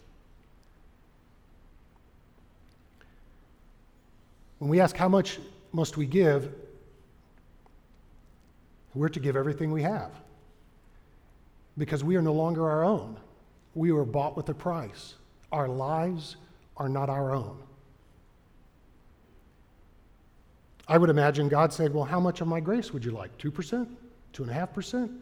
When 4.59 4.69
we 4.69 4.79
ask 4.79 4.95
how 4.95 5.09
much 5.09 5.39
must 5.73 5.97
we 5.97 6.05
give, 6.05 6.55
we're 8.95 9.09
to 9.09 9.19
give 9.19 9.35
everything 9.35 9.73
we 9.73 9.81
have 9.81 10.11
because 11.77 12.05
we 12.05 12.15
are 12.15 12.21
no 12.21 12.31
longer 12.31 12.69
our 12.69 12.85
own. 12.85 13.17
We 13.75 13.91
were 13.91 14.05
bought 14.05 14.37
with 14.37 14.47
a 14.47 14.53
price. 14.53 15.15
Our 15.51 15.67
lives 15.67 16.37
are 16.77 16.87
not 16.87 17.09
our 17.09 17.35
own. 17.35 17.57
I 20.87 20.97
would 20.97 21.09
imagine 21.09 21.49
God 21.49 21.73
said, 21.73 21.93
Well, 21.93 22.05
how 22.05 22.21
much 22.21 22.39
of 22.39 22.47
my 22.47 22.61
grace 22.61 22.93
would 22.93 23.03
you 23.03 23.11
like? 23.11 23.37
2%? 23.39 23.89
2.5%? 24.33 25.17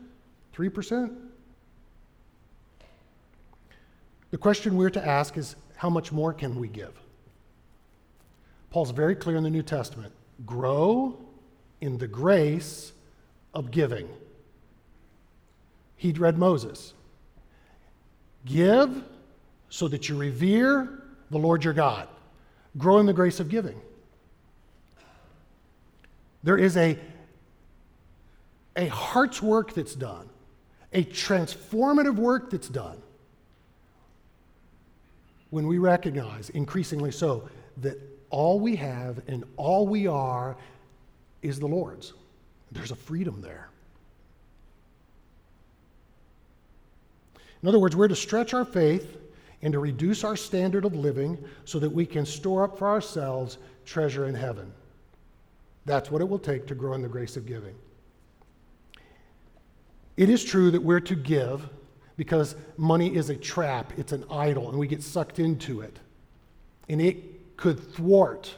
3%? 0.55 1.15
The 4.31 4.37
question 4.37 4.75
we're 4.75 4.89
to 4.91 5.05
ask 5.05 5.37
is, 5.37 5.55
How 5.75 5.89
much 5.89 6.11
more 6.11 6.33
can 6.33 6.59
we 6.59 6.67
give? 6.67 6.93
Paul's 8.69 8.91
very 8.91 9.15
clear 9.15 9.35
in 9.35 9.43
the 9.43 9.49
New 9.49 9.63
Testament 9.63 10.13
grow 10.45 11.17
in 11.81 11.97
the 11.97 12.07
grace 12.07 12.93
of 13.53 13.71
giving 13.71 14.07
he'd 15.99 16.17
read 16.17 16.37
Moses. 16.37 16.93
Give 18.45 19.03
so 19.69 19.87
that 19.89 20.07
you 20.09 20.17
revere 20.17 21.03
the 21.29 21.37
Lord 21.37 21.63
your 21.63 21.73
God. 21.73 22.07
Grow 22.77 22.99
in 22.99 23.05
the 23.05 23.13
grace 23.13 23.41
of 23.41 23.49
giving. 23.49 23.79
There 26.41 26.57
is 26.57 26.77
a, 26.77 26.97
a 28.79 28.87
heart's 28.87 29.41
work 29.41 29.73
that's 29.73 29.93
done, 29.93 30.29
a 30.93 31.03
transformative 31.03 32.15
work 32.15 32.49
that's 32.49 32.69
done 32.69 33.01
when 35.49 35.67
we 35.67 35.77
recognize, 35.77 36.49
increasingly 36.51 37.11
so, 37.11 37.49
that 37.77 37.99
all 38.29 38.59
we 38.59 38.77
have 38.77 39.21
and 39.27 39.43
all 39.57 39.85
we 39.85 40.07
are 40.07 40.55
is 41.41 41.59
the 41.59 41.67
Lord's. 41.67 42.13
There's 42.71 42.91
a 42.91 42.95
freedom 42.95 43.41
there. 43.41 43.67
In 47.61 47.67
other 47.67 47.79
words, 47.79 47.97
we're 47.97 48.07
to 48.07 48.15
stretch 48.15 48.53
our 48.53 48.63
faith 48.63 49.17
and 49.61 49.73
to 49.73 49.79
reduce 49.79 50.23
our 50.23 50.37
standard 50.37 50.85
of 50.85 50.95
living 50.95 51.37
so 51.65 51.79
that 51.79 51.89
we 51.89 52.05
can 52.05 52.25
store 52.25 52.63
up 52.63 52.77
for 52.77 52.87
ourselves 52.87 53.57
treasure 53.85 54.27
in 54.27 54.35
heaven. 54.35 54.71
That's 55.85 56.09
what 56.09 56.21
it 56.21 56.29
will 56.29 56.39
take 56.39 56.65
to 56.67 56.75
grow 56.75 56.93
in 56.93 57.01
the 57.01 57.09
grace 57.09 57.35
of 57.35 57.45
giving. 57.45 57.75
It 60.19 60.29
is 60.29 60.43
true 60.43 60.69
that 60.71 60.83
we're 60.83 60.99
to 60.99 61.15
give 61.15 61.69
because 62.17 62.57
money 62.75 63.15
is 63.15 63.29
a 63.29 63.37
trap, 63.37 63.93
it's 63.95 64.11
an 64.11 64.25
idol, 64.29 64.67
and 64.69 64.77
we 64.77 64.85
get 64.85 65.01
sucked 65.01 65.39
into 65.39 65.79
it. 65.79 65.97
And 66.89 67.01
it 67.01 67.55
could 67.55 67.79
thwart 67.93 68.53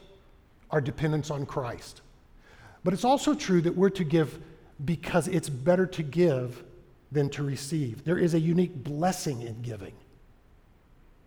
our 0.71 0.81
dependence 0.81 1.29
on 1.29 1.45
Christ. 1.45 2.01
But 2.83 2.95
it's 2.95 3.05
also 3.05 3.35
true 3.35 3.61
that 3.61 3.75
we're 3.75 3.91
to 3.91 4.03
give 4.03 4.39
because 4.85 5.27
it's 5.27 5.49
better 5.49 5.85
to 5.85 6.01
give 6.01 6.63
than 7.11 7.29
to 7.29 7.43
receive. 7.43 8.03
There 8.05 8.17
is 8.17 8.33
a 8.33 8.39
unique 8.39 8.83
blessing 8.83 9.43
in 9.43 9.61
giving. 9.61 9.93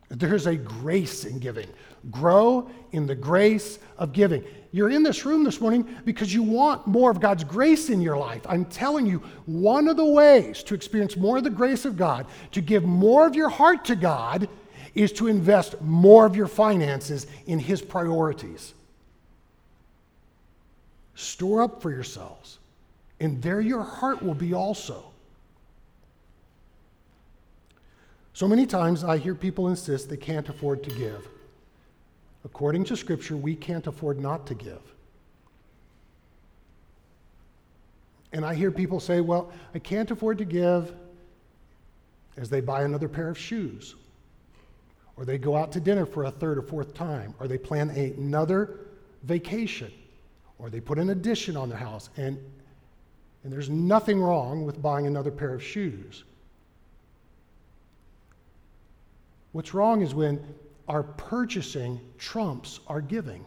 There's 0.09 0.47
a 0.47 0.57
grace 0.57 1.25
in 1.25 1.39
giving. 1.39 1.69
Grow 2.11 2.71
in 2.93 3.07
the 3.07 3.15
grace 3.15 3.79
of 3.97 4.13
giving. 4.13 4.45
You're 4.73 4.91
in 4.91 5.03
this 5.03 5.25
room 5.25 5.45
this 5.45 5.61
morning 5.61 5.89
because 6.05 6.35
you 6.35 6.43
want 6.43 6.87
more 6.87 7.11
of 7.11 7.21
God's 7.21 7.45
grace 7.45 7.91
in 7.91 8.01
your 8.01 8.17
life. 8.17 8.43
I'm 8.49 8.65
telling 8.65 9.07
you, 9.07 9.23
one 9.47 9.89
of 9.89 9.97
the 9.97 10.05
ways 10.05 10.63
to 10.65 10.75
experience 10.75 11.17
more 11.17 11.39
of 11.39 11.45
the 11.45 11.51
grace 11.51 11.85
of 11.85 11.97
God, 11.97 12.27
to 12.53 12.61
give 12.61 12.85
more 12.85 13.27
of 13.27 13.35
your 13.35 13.49
heart 13.49 13.85
to 13.87 13.97
God, 13.97 14.49
is 14.95 15.13
to 15.13 15.27
invest 15.27 15.81
more 15.81 16.27
of 16.27 16.37
your 16.37 16.47
finances 16.47 17.27
in 17.47 17.59
His 17.59 17.81
priorities. 17.81 18.75
Store 21.15 21.63
up 21.63 21.81
for 21.81 21.91
yourselves, 21.91 22.59
and 23.21 23.41
there 23.43 23.61
your 23.61 23.83
heart 23.83 24.23
will 24.23 24.35
be 24.35 24.53
also. 24.53 25.14
So 28.35 28.49
many 28.49 28.67
times 28.67 29.05
I 29.05 29.19
hear 29.19 29.35
people 29.37 29.69
insist 29.69 30.11
they 30.11 30.17
can't 30.17 30.49
afford 30.49 30.83
to 30.83 30.91
give. 30.91 31.29
According 32.45 32.85
to 32.87 32.97
Scripture, 32.97 33.37
we 33.37 33.55
can't 33.55 33.87
afford 33.87 34.19
not 34.19 34.45
to 34.49 34.55
give. 34.55 34.83
And 38.33 38.45
I 38.45 38.57
hear 38.57 38.73
people 38.73 38.99
say, 38.99 39.21
well, 39.21 39.53
I 39.73 39.79
can't 39.79 40.11
afford 40.11 40.39
to 40.39 40.45
give 40.45 40.93
as 42.37 42.51
they 42.51 42.61
buy 42.61 42.83
another 42.83 43.09
pair 43.09 43.29
of 43.29 43.39
shoes, 43.39 43.95
or 45.17 45.25
they 45.25 45.39
go 45.39 45.57
out 45.57 45.71
to 45.71 45.81
dinner 45.81 46.05
for 46.05 46.25
a 46.25 46.31
third 46.33 46.59
or 46.59 46.63
fourth 46.63 46.93
time, 46.93 47.33
or 47.39 47.47
they 47.47 47.57
plan 47.57 47.91
another 47.91 48.81
vacation, 49.23 49.93
or 50.59 50.69
they 50.69 50.81
put 50.81 50.99
an 50.99 51.11
addition 51.11 51.57
on 51.57 51.69
their 51.69 51.79
house. 51.79 52.11
And, 52.17 52.37
and 53.45 53.53
there's 53.53 53.71
nothing 53.71 54.21
wrong 54.21 54.65
with 54.65 54.83
buying 54.83 55.07
another 55.07 55.31
pair 55.31 55.55
of 55.55 55.63
shoes. 55.63 56.25
What's 59.55 59.73
wrong 59.73 60.03
is 60.03 60.17
when 60.17 60.45
our 60.89 61.05
purchasing 61.05 62.01
trumps 62.19 62.81
our 62.89 63.01
giving. 63.01 63.45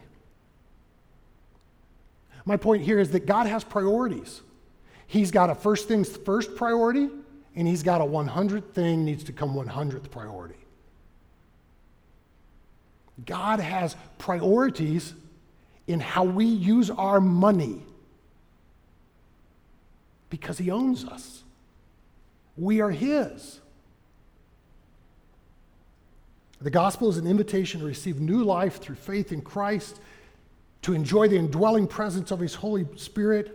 My 2.46 2.56
point 2.56 2.82
here 2.82 2.98
is 2.98 3.10
that 3.10 3.26
God 3.26 3.46
has 3.46 3.62
priorities. 3.62 4.40
He's 5.06 5.30
got 5.30 5.50
a 5.50 5.54
first 5.54 5.86
things 5.86 6.16
first 6.16 6.56
priority, 6.56 7.10
and 7.54 7.68
He's 7.68 7.82
got 7.82 8.00
a 8.00 8.04
100th 8.04 8.72
thing 8.72 9.04
needs 9.04 9.22
to 9.24 9.34
come 9.34 9.54
100th 9.54 10.10
priority. 10.10 10.56
God 13.26 13.60
has 13.60 13.94
priorities 14.16 15.12
in 15.86 16.00
how 16.00 16.24
we 16.24 16.46
use 16.46 16.88
our 16.88 17.20
money 17.20 17.82
because 20.30 20.56
He 20.56 20.70
owns 20.70 21.04
us. 21.04 21.42
We 22.56 22.80
are 22.80 22.90
His. 22.90 23.60
The 26.60 26.70
gospel 26.70 27.08
is 27.08 27.18
an 27.18 27.26
invitation 27.26 27.80
to 27.80 27.86
receive 27.86 28.20
new 28.20 28.42
life 28.42 28.80
through 28.80 28.96
faith 28.96 29.32
in 29.32 29.42
Christ, 29.42 30.00
to 30.82 30.92
enjoy 30.92 31.28
the 31.28 31.36
indwelling 31.36 31.86
presence 31.86 32.30
of 32.30 32.40
His 32.40 32.54
Holy 32.54 32.86
Spirit. 32.96 33.54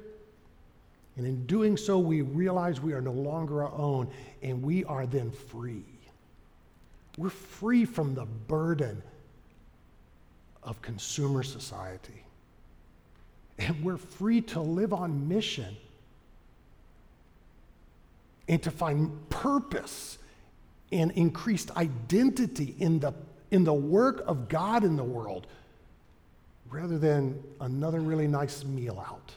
And 1.17 1.27
in 1.27 1.45
doing 1.45 1.77
so, 1.77 1.99
we 1.99 2.21
realize 2.21 2.81
we 2.81 2.93
are 2.93 3.01
no 3.01 3.11
longer 3.11 3.63
our 3.63 3.73
own, 3.73 4.09
and 4.41 4.63
we 4.63 4.83
are 4.85 5.05
then 5.05 5.31
free. 5.31 5.83
We're 7.17 7.29
free 7.29 7.85
from 7.85 8.15
the 8.15 8.25
burden 8.25 9.03
of 10.63 10.81
consumer 10.81 11.43
society. 11.43 12.23
And 13.59 13.83
we're 13.83 13.97
free 13.97 14.41
to 14.41 14.61
live 14.61 14.93
on 14.93 15.27
mission 15.27 15.77
and 18.47 18.61
to 18.63 18.71
find 18.71 19.29
purpose 19.29 20.17
and 20.93 21.11
increased 21.11 21.71
identity 21.71 22.75
in 22.79 22.99
the, 22.99 23.13
in 23.51 23.63
the 23.63 23.73
work 23.73 24.23
of 24.27 24.47
God 24.47 24.83
in 24.83 24.95
the 24.95 25.03
world 25.03 25.47
rather 26.69 26.97
than 26.97 27.41
another 27.61 27.99
really 27.99 28.27
nice 28.27 28.63
meal 28.63 29.03
out 29.07 29.31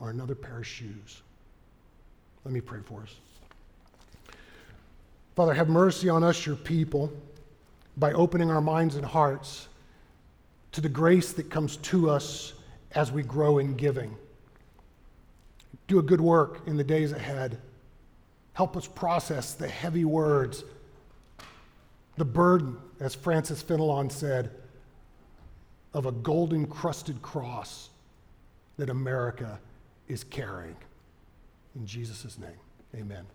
or 0.00 0.10
another 0.10 0.34
pair 0.34 0.58
of 0.58 0.66
shoes. 0.66 1.22
Let 2.44 2.52
me 2.52 2.60
pray 2.60 2.80
for 2.84 3.02
us. 3.02 3.14
Father, 5.34 5.52
have 5.52 5.68
mercy 5.68 6.08
on 6.08 6.22
us, 6.24 6.46
your 6.46 6.56
people, 6.56 7.12
by 7.96 8.12
opening 8.12 8.50
our 8.50 8.60
minds 8.60 8.96
and 8.96 9.04
hearts 9.04 9.68
to 10.72 10.80
the 10.80 10.88
grace 10.88 11.32
that 11.32 11.50
comes 11.50 11.76
to 11.78 12.10
us 12.10 12.54
as 12.92 13.12
we 13.12 13.22
grow 13.22 13.58
in 13.58 13.74
giving. 13.74 14.16
Do 15.88 15.98
a 15.98 16.02
good 16.02 16.20
work 16.20 16.60
in 16.66 16.76
the 16.76 16.84
days 16.84 17.12
ahead. 17.12 17.58
Help 18.56 18.74
us 18.74 18.86
process 18.86 19.52
the 19.52 19.68
heavy 19.68 20.06
words, 20.06 20.64
the 22.16 22.24
burden, 22.24 22.78
as 23.00 23.14
Francis 23.14 23.62
Fenelon 23.62 24.10
said, 24.10 24.50
of 25.92 26.06
a 26.06 26.12
golden 26.12 26.66
crusted 26.66 27.20
cross 27.20 27.90
that 28.78 28.88
America 28.88 29.58
is 30.08 30.24
carrying. 30.24 30.76
In 31.74 31.84
Jesus' 31.84 32.38
name, 32.38 32.58
amen. 32.94 33.26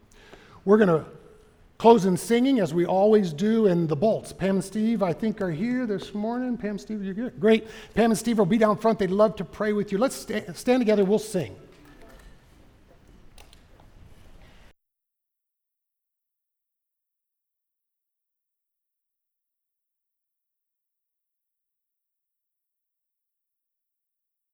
We're 0.66 0.78
going 0.78 0.90
to 0.90 1.06
close 1.78 2.06
in 2.06 2.18
singing 2.18 2.60
as 2.60 2.74
we 2.74 2.88
always 2.88 3.32
do 3.32 3.68
in 3.68 3.86
the 3.86 3.96
bolts. 3.96 4.34
Pam 4.34 4.56
and 4.56 4.64
Steve, 4.64 5.04
I 5.04 5.14
think, 5.14 5.40
are 5.40 5.52
here 5.52 5.86
this 5.86 6.16
morning. 6.16 6.58
Pam, 6.58 6.72
and 6.72 6.82
Steve, 6.82 7.04
you're 7.04 7.14
good. 7.14 7.40
Great. 7.40 7.68
Pam 7.94 8.10
and 8.10 8.18
Steve 8.18 8.40
will 8.40 8.48
be 8.48 8.58
down 8.58 8.76
front. 8.76 8.98
They'd 8.98 9.12
love 9.12 9.36
to 9.36 9.46
pray 9.46 9.72
with 9.74 9.92
you. 9.92 10.00
Let's 10.00 10.16
sta- 10.16 10.52
stand 10.56 10.82
together. 10.82 11.06
We'll 11.06 11.20
sing. 11.20 11.56